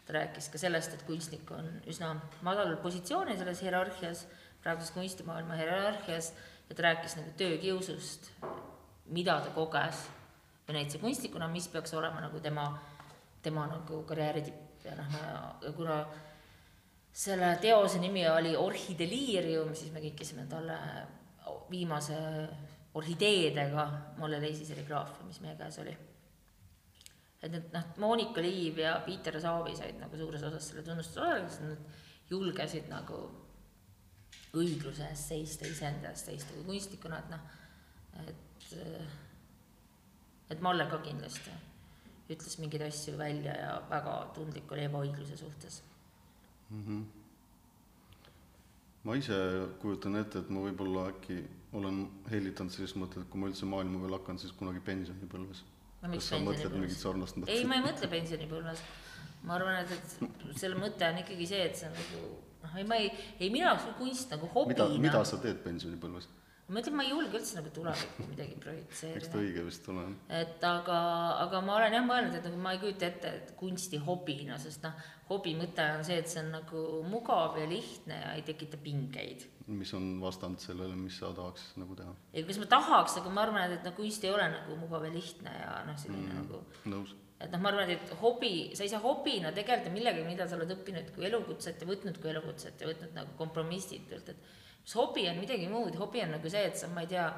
[0.06, 4.26] ta rääkis ka sellest, et kunstnik on üsna madalal positsioonil selles hierarhias,
[4.62, 6.32] praeguses kunstimaailma hierarhias,
[6.68, 8.30] ja ta rääkis nagu töökiusust,
[9.06, 10.06] mida ta koges
[10.68, 12.70] Veneetsia kunstnikuna, mis peaks olema nagu tema,
[13.42, 14.84] tema nagu karjääri tipp.
[14.84, 15.18] Ja noh,
[15.76, 15.98] kuna
[17.12, 20.78] selle teose nimi oli Orhideliirium, siis me kinkisime talle
[21.70, 22.16] viimase
[22.94, 23.86] orhideedega
[24.16, 25.96] Molle Leisi serigraafia, mis meie käes oli
[27.44, 31.60] et need noh, Monika Liiv ja Piiter Saavi said nagu suures osas selle tunnustuse osaliseks,
[31.64, 33.18] nad julgesid nagu
[34.54, 37.42] õigluse eest seista, iseenda eest seista kui kunstnikuna, et noh,
[38.30, 38.66] et,
[40.54, 41.52] et Malle ka kindlasti
[42.32, 45.82] ütles mingeid asju välja ja väga tundlik oli ebaõigluse suhtes
[46.70, 46.80] mm.
[46.86, 47.02] -hmm.
[49.04, 49.36] ma ise
[49.82, 51.42] kujutan ette, et ma võib-olla äkki
[51.76, 55.64] olen hellitanud selles mõttes, et kui ma üldse maailma peale hakkan, siis kunagi pensionipõlves
[56.12, 57.54] mingit sarnast mõtet?
[57.54, 58.82] ei, ma ei mõtle pensionipõlves.
[59.44, 62.22] ma arvan, et, et selle mõte on ikkagi see, et see on nagu
[62.64, 64.88] noh, ei ma ei, ei minu jaoks kunst nagu hobina.
[64.88, 66.30] mida, mida sa teed pensionipõlves?
[66.68, 69.20] Ma ütlen, ma ei julge üldse nagu tulevikku midagi projitseerida.
[69.20, 70.98] eks ta õige vist ole, et aga,
[71.44, 74.86] aga ma olen jah mõelnud, et nagu ma ei kujuta ette, et kunsti hobina, sest
[74.86, 74.94] noh,
[75.28, 79.44] hobi mõte on see, et see on nagu mugav ja lihtne ja ei tekita pingeid.
[79.66, 82.16] mis on vastand sellele, mis sa tahaks nagu teha?
[82.32, 85.04] ei, kas ma tahaks, aga ma arvan, et, et noh, kunst ei ole nagu mugav
[85.04, 86.64] ja lihtne ja noh, selline mm, nagu
[86.96, 90.56] nõus et noh, ma arvan, et hobi, sa ei saa hobina tegeleda millegagi, mida sa
[90.56, 94.52] oled õppinud kui elukutset ja võtnud kui elukutset ja võtnud nagu kompromissitult, et
[94.84, 97.28] mis hobi on midagi muud, hobi on nagu see, et sa, ma ei tea,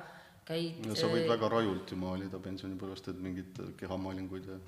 [0.46, 4.58] käid no sa võid väga rajult ju maalida pensionipõlvest, et mingeid kehamaalinguid ja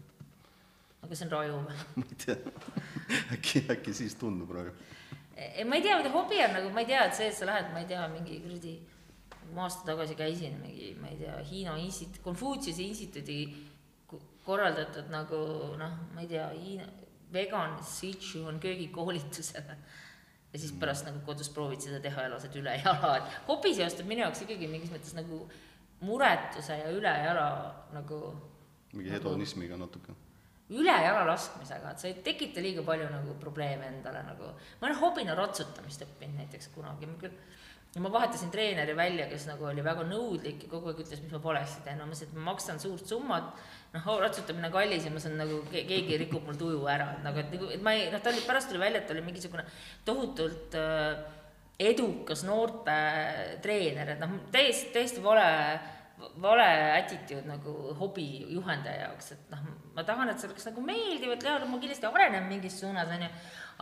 [1.06, 1.80] aga see on raju või?
[2.00, 2.36] ma ei tea,
[3.36, 4.74] äkki, äkki siis tundub praegu.
[5.36, 7.48] ei, ma ei tea, mida hobi on nagu, ma ei tea, et see, et sa
[7.48, 8.74] lähed, ma ei tea, mingi kuradi,
[9.54, 13.40] ma aasta tagasi käisin mingi, ma ei tea, Hiina instituut, Konfutsiuse instituudi
[14.48, 15.38] korraldatud nagu
[15.80, 16.88] noh, ma ei tea, Hiina,
[17.32, 19.76] vegan Sichuan köögikoolitusele.
[20.52, 24.08] Ja siis pärast nagu kodus proovid seda teha ja lased üle jala, et hobi seostub
[24.08, 25.42] minu jaoks ikkagi mingis mõttes nagu
[26.00, 27.48] muretuse ja ülejala
[27.92, 28.22] nagu.
[28.92, 30.14] mingi hedonismiga natuke
[30.68, 34.52] ülejala laskmisega, et sa ei tekita liiga palju nagu probleeme endale nagu.
[34.80, 37.36] ma olen hobina ratsutamist õppinud näiteks kunagi, ma küll,
[37.94, 41.32] ja ma vahetasin treeneri välja, kes nagu oli väga nõudlik ja kogu aeg ütles, mis
[41.32, 43.48] ma valesti teen, ma mõtlesin, et ma maksan suurt summat,
[43.94, 47.52] noh, ratsutamine kallis ja ma saan nagu, keegi rikub mul tuju ära, et nagu, et
[47.54, 49.64] nagu, et ma ei, noh, ta oli, pärast tuli välja, et ta oli mingisugune
[50.06, 51.22] tohutult äh,
[51.90, 52.98] edukas noorte
[53.64, 55.48] treener, et noh, täiesti, täiesti vale
[56.42, 56.66] vale
[56.98, 59.62] attitude nagu hobi juhendaja jaoks, et noh,
[59.94, 63.22] ma tahan, et see oleks nagu meeldiv, et jah, ma kindlasti arenen mingis suunas, on
[63.22, 63.30] ju,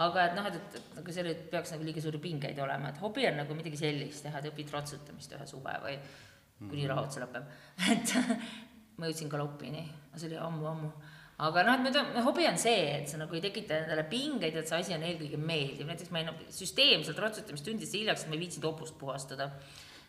[0.04, 3.02] aga et noh, et, et, nagu seal ei peaks nagu liiga suuri pingeid olema, et
[3.02, 5.98] hobi on nagu midagi sellist teha, et õpid ratsutamist ühe suve või
[6.60, 6.90] kuni mhm.
[6.92, 7.52] raha otsa lõpeb,
[7.94, 8.16] et
[8.96, 9.84] ma jõudsin galoppini,
[10.16, 10.92] see oli ammu-ammu
[11.44, 14.56] aga noh, et nüüd on, hobi on see, et sa nagu ei tekita endale pingeid,
[14.56, 18.38] et see asi on eelkõige meeldiv, näiteks ma jäin süsteemselt ratsutamist tundidesse hiljaks, et ma
[18.38, 19.50] ei viitsinud hobust puhastada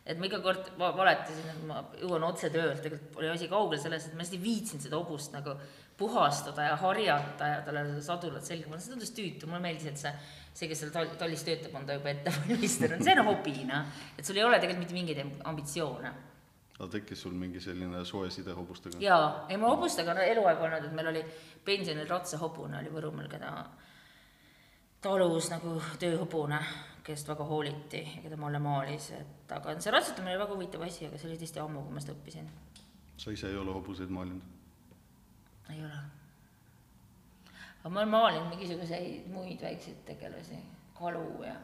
[0.08, 4.10] et ma iga kord valetasin, et ma jõuan otse töölt, tegelikult oli asi kaugel sellest,
[4.10, 5.56] et ma lihtsalt ei viitsinud seda hobust nagu
[5.98, 10.14] puhastada ja harjata ja talle sadulat selga panna, see tundus tüütu, mulle meeldis, et see,
[10.54, 13.92] see, kes seal tallis töötab, on ta juba ette valmistanud, see on hobi, noh.
[14.16, 16.14] et sul ei ole tegelikult mitte mingeid ambitsioone.
[16.78, 19.02] aga tekkis sul mingi selline soe side hobustega?
[19.02, 21.26] jaa, ei mul hobustega on eluaeg olnud, et meil oli
[21.66, 23.52] pensionil ratsahobune oli Võrumaal, keda
[25.02, 26.60] talus nagu tööhobune
[27.08, 31.06] kellest väga hooliti ja keda mulle maalis, et aga see ratsutamine oli väga huvitav asi,
[31.08, 32.50] aga see oli tõesti ammu, kui ma seda õppisin.
[33.18, 34.42] sa ise ei ole hobuseid maalinud?
[35.72, 36.00] ei ole.
[37.80, 40.60] aga ma olen maalinud mingisuguseid muid väikseid tegelasi,
[41.00, 41.56] kalu ja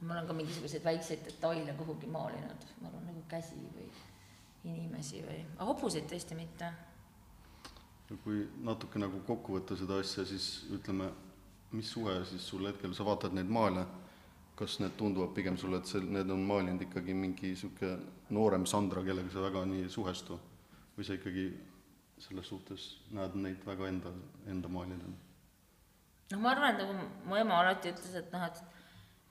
[0.00, 3.88] ma olen ka mingisuguseid väikseid detaile kuhugi maalinud, ma arvan nagu käsi või
[4.64, 6.70] inimesi või, aga hobuseid tõesti mitte.
[8.22, 11.10] kui natuke nagu kokku võtta seda asja, siis ütleme
[11.72, 13.86] mis suhe siis sul hetkel, sa vaatad neid maale,
[14.58, 17.96] kas need tunduvad pigem sulle, et see, need on maalinud ikkagi mingi niisugune
[18.36, 20.38] noorem Sandra, kellega sa väga nii ei suhestu,
[20.96, 21.46] või sa ikkagi
[22.20, 24.12] selles suhtes näed neid väga enda,
[24.52, 25.12] enda maalina?
[26.30, 28.60] noh, ma arvan, et nagu mu ema alati ütles, et noh, et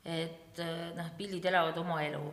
[0.10, 0.62] et
[0.96, 2.32] noh, pildid elavad oma elu.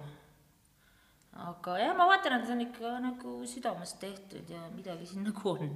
[1.46, 5.50] aga jah, ma vaatan, et see on ikka nagu südamest tehtud ja midagi siin nagu
[5.52, 5.74] on.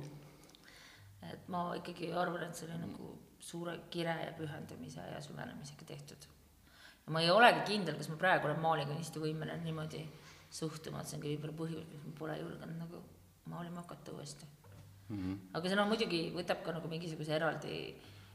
[1.30, 3.10] et ma ikkagi arvan, et see oli nagu
[3.40, 6.28] suure kire ja pühendumise ja süvenemisega tehtud.
[7.10, 10.04] ma ei olegi kindel, kas ma praegu olen maalikunsti võimeline niimoodi
[10.50, 13.00] suhtuma, et see on ka võib-olla põhjus, miks ma pole julgenud nagu
[13.50, 14.46] maalima hakata uuesti
[15.08, 15.16] mm.
[15.16, 15.36] -hmm.
[15.58, 17.76] aga see noh, muidugi võtab ka nagu mingisuguse eraldi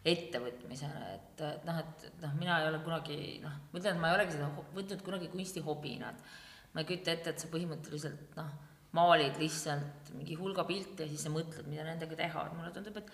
[0.05, 4.11] ettevõtmise, et, et noh, et noh, mina ei ole kunagi noh, ma ütlen, et ma
[4.11, 8.51] ei olegi seda võtnud kunagi kunstihobina, et ma ei kujuta ette, et sa põhimõtteliselt noh,
[8.95, 12.99] maalid lihtsalt mingi hulga pilte ja siis sa mõtled, mida nendega teha, et mulle tundub,
[13.01, 13.09] et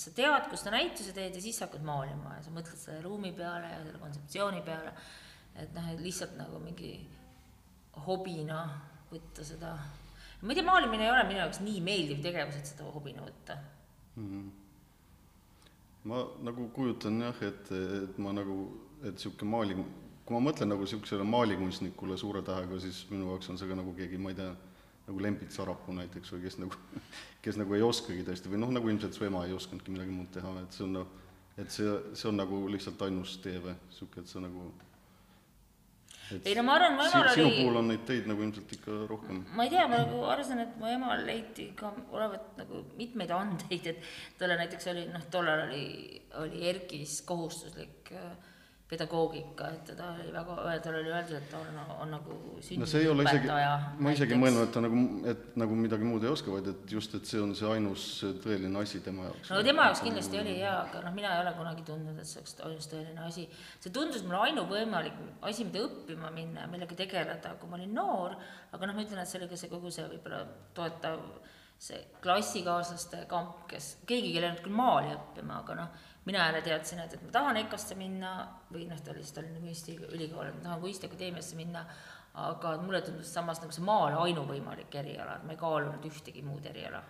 [0.00, 3.02] sa tead, kus sa näituse teed ja siis sa hakkad maalima ja sa mõtled selle
[3.04, 4.92] ruumi peale ja selle kontseptsiooni peale.
[5.60, 6.94] et noh, et lihtsalt nagu mingi
[8.06, 8.62] hobina
[9.10, 9.74] võtta seda.
[10.40, 13.58] ma ei tea, maalimine ei ole minu jaoks nii meeldiv tegevus, et seda hobina võtta
[14.16, 14.28] mm.
[14.28, 14.50] -hmm.
[16.08, 17.72] ma nagu kujutan jah, et,
[18.04, 18.56] et ma nagu,
[19.04, 19.76] et sihuke maali,
[20.24, 23.92] kui ma mõtlen nagu sihukesele maalikunstnikule suure tähega, siis minu jaoks on see ka nagu
[24.00, 24.54] keegi, ma ei tea
[25.10, 26.78] nagu Lembit Sarapuu näiteks või kes nagu,
[27.44, 30.30] kes nagu ei oskagi tõesti või noh, nagu ilmselt su ema ei osanudki midagi muud
[30.34, 31.10] teha, et see on noh,
[31.58, 34.70] et see, see on nagu lihtsalt ainus tee või niisugune, et sa nagu
[36.30, 38.74] et ei no ma arvan, mu emal oli sinu puhul on neid teid nagu ilmselt
[38.76, 39.40] ikka rohkem.
[39.56, 43.90] ma ei tea, ma nagu arvasin, et mu emal leiti ka olevat nagu mitmeid andeid,
[43.94, 45.82] et talle näiteks oli noh, tollal oli,
[46.44, 48.30] oli ERK-is kohustuslik äh,
[48.90, 53.90] pedagoogika, et teda oli väga, tal oli öeldud, et ta on, on nagu sünniõpetaja no.
[54.02, 57.14] ma isegi mõelnud, et ta nagu, et nagu midagi muud ei oska, vaid et just,
[57.14, 58.06] et see on see ainus
[58.42, 59.52] tõeline asi tema jaoks.
[59.54, 62.42] no tema jaoks kindlasti oli jaa, aga noh, mina ei ole kunagi tundnud, et see
[62.42, 63.46] oleks ainus tõeline asi.
[63.78, 65.22] see tundus mulle ainuvõimalik
[65.52, 68.36] asi, mida õppima minna ja millega tegeleda, kui ma olin noor,
[68.74, 70.42] aga noh, ma ütlen, et see oli ka see kogu see võib-olla
[70.74, 71.22] toetav
[71.80, 77.02] see klassikaaslaste kamp, kes, keegi ei läinud küll maali õppima, aga noh mina jälle teadsin,
[77.02, 78.32] et, et ma tahan EKA-sse minna
[78.70, 81.84] või noh, ta oli siis Tallinna Kunstiülikool, et ma tahan Kunstiakadeemiasse minna,
[82.40, 86.66] aga mulle tundus samas nagu see maal ainuvõimalik eriala, et ma ei kaalunud ühtegi muud
[86.70, 87.02] eriala.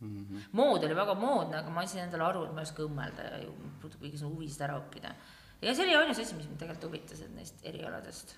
[0.00, 0.26] mm.
[0.26, 0.42] -hmm.
[0.52, 3.38] mood oli väga moodne, aga ma andsin endale aru, et ma ei oska õmmelda ja
[3.44, 3.54] ju
[4.00, 5.14] kõige sinna huvisid ära õppida.
[5.62, 8.36] ja see oli ainus asi, mis mind tegelikult huvitas, et neist erialadest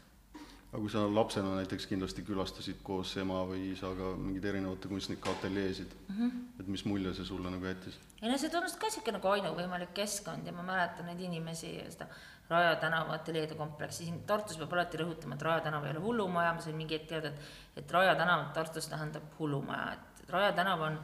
[0.71, 5.95] aga kui sa lapsena näiteks kindlasti külastasid koos ema või isaga mingeid erinevate kunstnike ateljeesid
[5.97, 6.61] mm, -hmm.
[6.63, 7.99] et mis mulje see sulle nagu jättis?
[8.23, 11.89] ei no see tundus ka niisugune nagu ainuvõimalik keskkond ja ma mäletan neid inimesi ja
[11.91, 12.07] seda
[12.51, 16.55] Raja tänava ateljeede kompleksi, siin Tartus peab alati rõhutama, et Raja tänav ei ole hullumaja,
[16.55, 20.83] ma sain mingi hetk teada, et et Raja tänav Tartus tähendab hullumaja, et, Raja tänav
[20.83, 20.99] on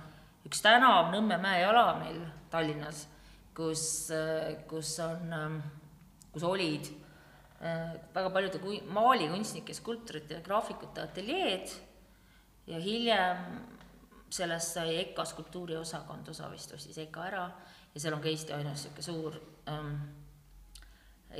[0.46, 2.18] üks tänav Nõmme-Mäe jalamil
[2.50, 3.06] Tallinnas,
[3.54, 4.08] kus,
[4.66, 5.62] kus on,
[6.32, 6.90] kus olid
[7.60, 11.72] väga paljude kui-, maalikunstnike, skulptorite ja graafikute ateljeed
[12.66, 13.46] ja hiljem
[14.28, 17.46] sellest sai EKA skulptuuriosakond, osa vist ostis EKA ära
[17.94, 19.38] ja seal on ka Eesti ainus niisugune suur
[19.72, 19.94] ähm,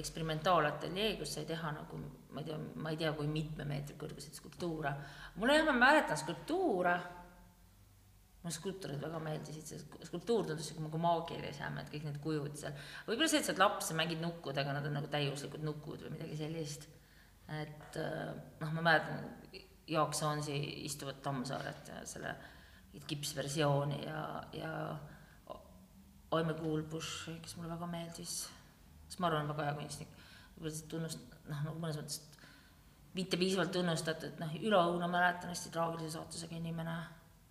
[0.01, 2.01] eksperimentaalateljee, kus sai teha nagu
[2.33, 4.93] ma ei tea, ma ei tea, kui mitme meetri kõrguseid skulptuure.
[5.37, 6.97] mulle jah, ma mäletan skulptuure
[8.47, 12.77] mulle skulptorid väga meeldisid, see skulptuur tundus sihuke nagu maagilisem, et kõik need kujud seal.
[13.09, 16.15] võib-olla see, et sa oled laps ja mängid nukkudega, nad on nagu täiuslikud nukud või
[16.15, 16.87] midagi sellist.
[17.51, 18.31] et äh,
[18.61, 19.27] noh, ma mäletan
[19.91, 22.33] Jaak Soonsi istuvat Tammsaaret ja selle
[23.07, 24.23] kipsversiooni ja,
[24.57, 24.73] ja
[26.35, 28.39] Aime Kuulbusch, kes mulle väga meeldis,
[29.07, 30.17] kes ma arvan, on väga hea kunstnik.
[30.57, 32.23] võib-olla see tunnust-, noh, nagu mõnes mõttes
[33.17, 36.97] mitte piisavalt tunnustatud, noh, Ülo Õuna mäletan hästi traagilise saatusega inimene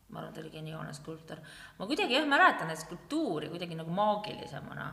[0.09, 1.41] ma arvan, ta oli geniaalne skulptor.
[1.79, 4.89] ma kuidagi jah, mäletan neid skulptuuri kuidagi nagu maagilisemana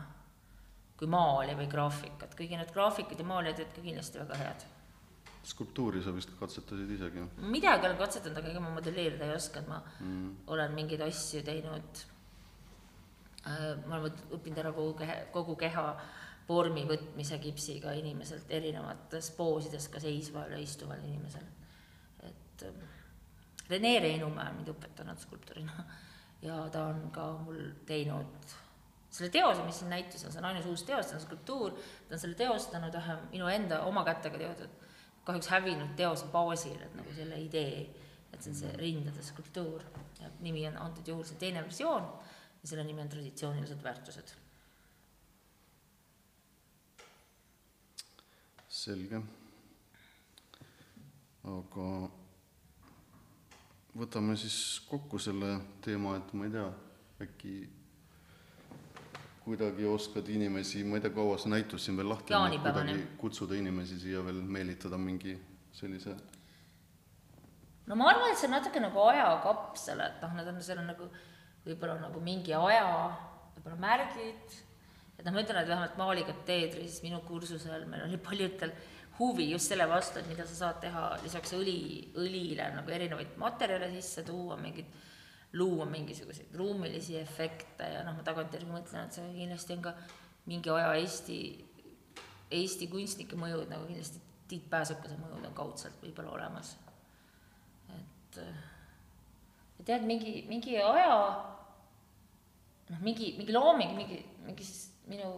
[0.97, 4.65] kui maali või graafikat, kuigi need graafikud ja maalijad olid ka kindlasti väga head.
[5.43, 7.27] skulptuuri sa vist katsetasid isegi?
[7.53, 10.29] midagi olen katsetanud, aga ega ma modelleerida ei et ma mm.
[10.47, 12.03] olen mingeid asju teinud
[13.47, 15.87] äh,, ma olen õppinud ära kogu keha, kogu keha
[16.47, 21.45] vormi võtmise kipsiga inimeselt erinevates poosides, ka seisval ja istuval inimesel.
[22.23, 22.92] et äh,
[23.69, 25.85] Rene Reenumäe on mind õpetanud skulptorina
[26.43, 28.53] ja ta on ka mul teinud
[29.13, 31.75] selle teose, mis siin näitusel, see on ainus uus teos, see on skulptuur,
[32.07, 34.79] ta on selle teostanud ühe minu enda oma kätega teotud,
[35.27, 37.83] kahjuks hävinud teose baasil, et nagu selle idee,
[38.33, 39.85] et see on see rindade skulptuur
[40.19, 42.09] ja nimi on antud juhul see teine versioon
[42.63, 44.39] ja selle nimi on traditsioonilised väärtused.
[48.73, 49.19] selge.
[51.43, 51.87] aga
[53.97, 54.57] võtame siis
[54.89, 56.67] kokku selle teema, et ma ei tea,
[57.23, 57.55] äkki
[59.43, 63.57] kuidagi oskad inimesi, ma ei tea, kaua see näitus siin veel lahti on, kuidagi kutsuda
[63.59, 65.35] inimesi siia veel, meelitada mingi
[65.75, 66.15] sellise
[67.87, 70.89] no ma arvan, et see on natuke nagu ajakapsel, et noh, need on, seal on
[70.93, 71.09] nagu
[71.65, 72.87] võib-olla nagu mingi aja
[73.57, 74.57] võib-olla märgid,
[75.17, 78.73] et noh, ma ütlen, et vähemalt maalikateedris minu kursusel meil oli paljudel
[79.19, 81.77] huvi just selle vastu, et mida sa saad teha lisaks õli,
[82.19, 84.89] õlile nagu erinevaid materjale sisse tuua, mingid,
[85.59, 89.93] luua mingisuguseid ruumilisi efekte ja noh, ma tagantjärgi mõtlen, et see kindlasti on ka
[90.49, 91.39] mingi aja Eesti,
[92.53, 96.75] Eesti kunstnike mõjud nagu kindlasti Tiit Pääsukese mõjud on kaudselt võib-olla olemas.
[97.93, 98.39] et,
[99.79, 101.13] et jah, et mingi, mingi aja
[102.89, 105.29] noh, mingi, mingi looming, mingi, mingi siis minu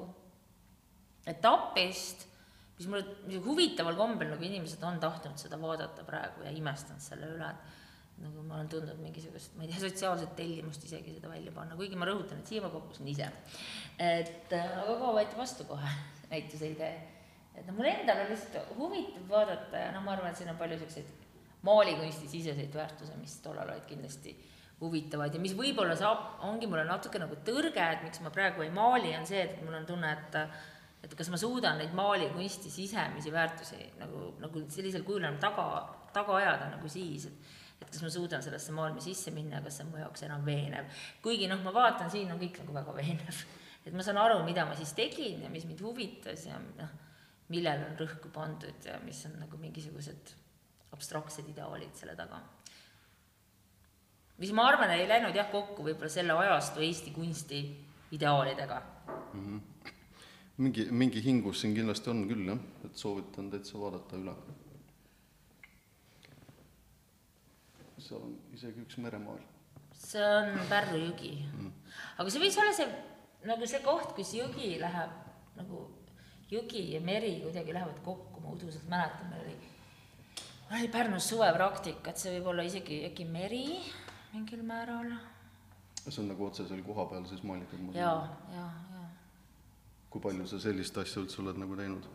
[1.28, 2.26] etapist
[2.78, 7.47] mis mulle huvitaval kombel nagu inimesed on tahtnud seda vaadata praegu ja imestanud selle üle,
[7.47, 11.76] et nagu ma olen tundnud mingisugust, ma ei tea, sotsiaalset tellimust isegi seda välja panna,
[11.80, 13.28] kuigi ma rõhutan, et siia ma kokkusin ise.
[13.99, 15.91] et äh, aga ka võeti vastu kohe
[16.32, 16.95] näituse idee.
[17.55, 20.80] et noh, mulle endale lihtsalt huvitav vaadata ja noh, ma arvan, et siin on palju
[20.80, 21.23] niisuguseid
[21.65, 24.36] maalikunsti siseseid väärtusi, mis tollal olid kindlasti
[24.82, 28.71] huvitavad ja mis võib-olla saab, ongi mulle natuke nagu tõrge, et miks ma praegu ei
[28.76, 30.39] maali, on see, et mul on tunne, et
[31.05, 35.67] et kas ma suudan neid maalikunsti sisemisi väärtusi nagu, nagu sellisel kujul enam taga,
[36.13, 39.85] taga ajada nagu siis, et et kas ma suudan sellesse maailma sisse minna kas see
[39.85, 40.87] on mu jaoks enam veenev.
[41.21, 43.41] kuigi noh, ma vaatan, siin on kõik nagu väga veenev.
[43.85, 46.93] et ma saan aru, mida ma siis tegin ja mis mind huvitas ja noh,
[47.53, 50.35] millele on rõhku pandud ja mis on nagu mingisugused
[50.95, 52.41] abstraktsed ideaalid selle taga.
[54.37, 57.61] mis ma arvan, ei läinud jah kokku võib-olla selle ajastu Eesti kunsti
[58.15, 58.81] ideaalidega
[59.33, 59.45] mm.
[59.45, 59.94] -hmm
[60.57, 64.35] mingi, mingi hingus siin kindlasti on küll jah, et soovitan täitsa vaadata üle.
[68.05, 69.39] seal on isegi üks meremaal.
[69.97, 71.69] see on Pärnu jõgi mm..
[72.21, 72.89] aga see võis olla see,
[73.49, 75.13] nagu see koht, kus jõgi läheb
[75.57, 75.85] nagu,
[76.51, 79.71] jõgi ja meri kuidagi lähevad kokku, ma uduselt mäletan, meil oli,
[80.77, 83.65] oli Pärnus suvepraktika, et see võib olla isegi äkki meri
[84.35, 85.15] mingil määral.
[86.05, 87.89] see on nagu otse seal kohapeal siis maalitud?
[87.97, 88.21] jaa,
[88.53, 88.69] jaa,
[90.16, 92.05] kui palju sa sellist asja üldse oled nagu teinud?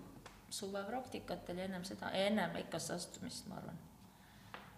[0.51, 3.77] suvepraktikat oli ennem seda, ennem EKA-sse astumist, ma arvan.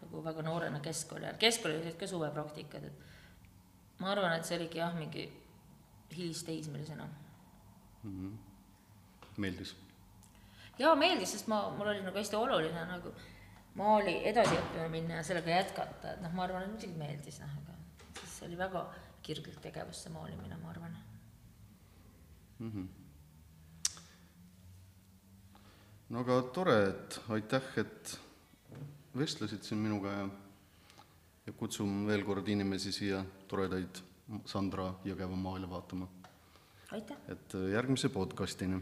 [0.01, 4.81] nagu väga noorena keskkooli ajal, keskkoolis olid ka suvepraktikad, et ma arvan, et see oligi
[4.83, 5.29] jah, mingi
[6.17, 7.07] hilisteismelisena.
[9.37, 9.77] meeldis?
[10.83, 13.15] jaa, meeldis, sest ma, mul oli nagu hästi oluline nagu
[13.79, 17.55] maali edasi õppima minna ja sellega jätkata, et noh, ma arvan, et muidugi meeldis noh,
[17.63, 17.79] aga
[18.19, 18.83] siis see oli väga
[19.23, 20.99] kirglik tegevus, see maalimine, ma arvan.
[26.13, 28.15] No aga tore, et aitäh, et
[29.17, 30.31] vestlesid siin minuga ja
[31.47, 33.99] ja kutsun veel kord inimesi siia toredaid
[34.47, 36.07] Sandra Jõgeva maale vaatama,
[36.95, 37.17] aitäh.
[37.33, 38.79] et järgmise podcastini.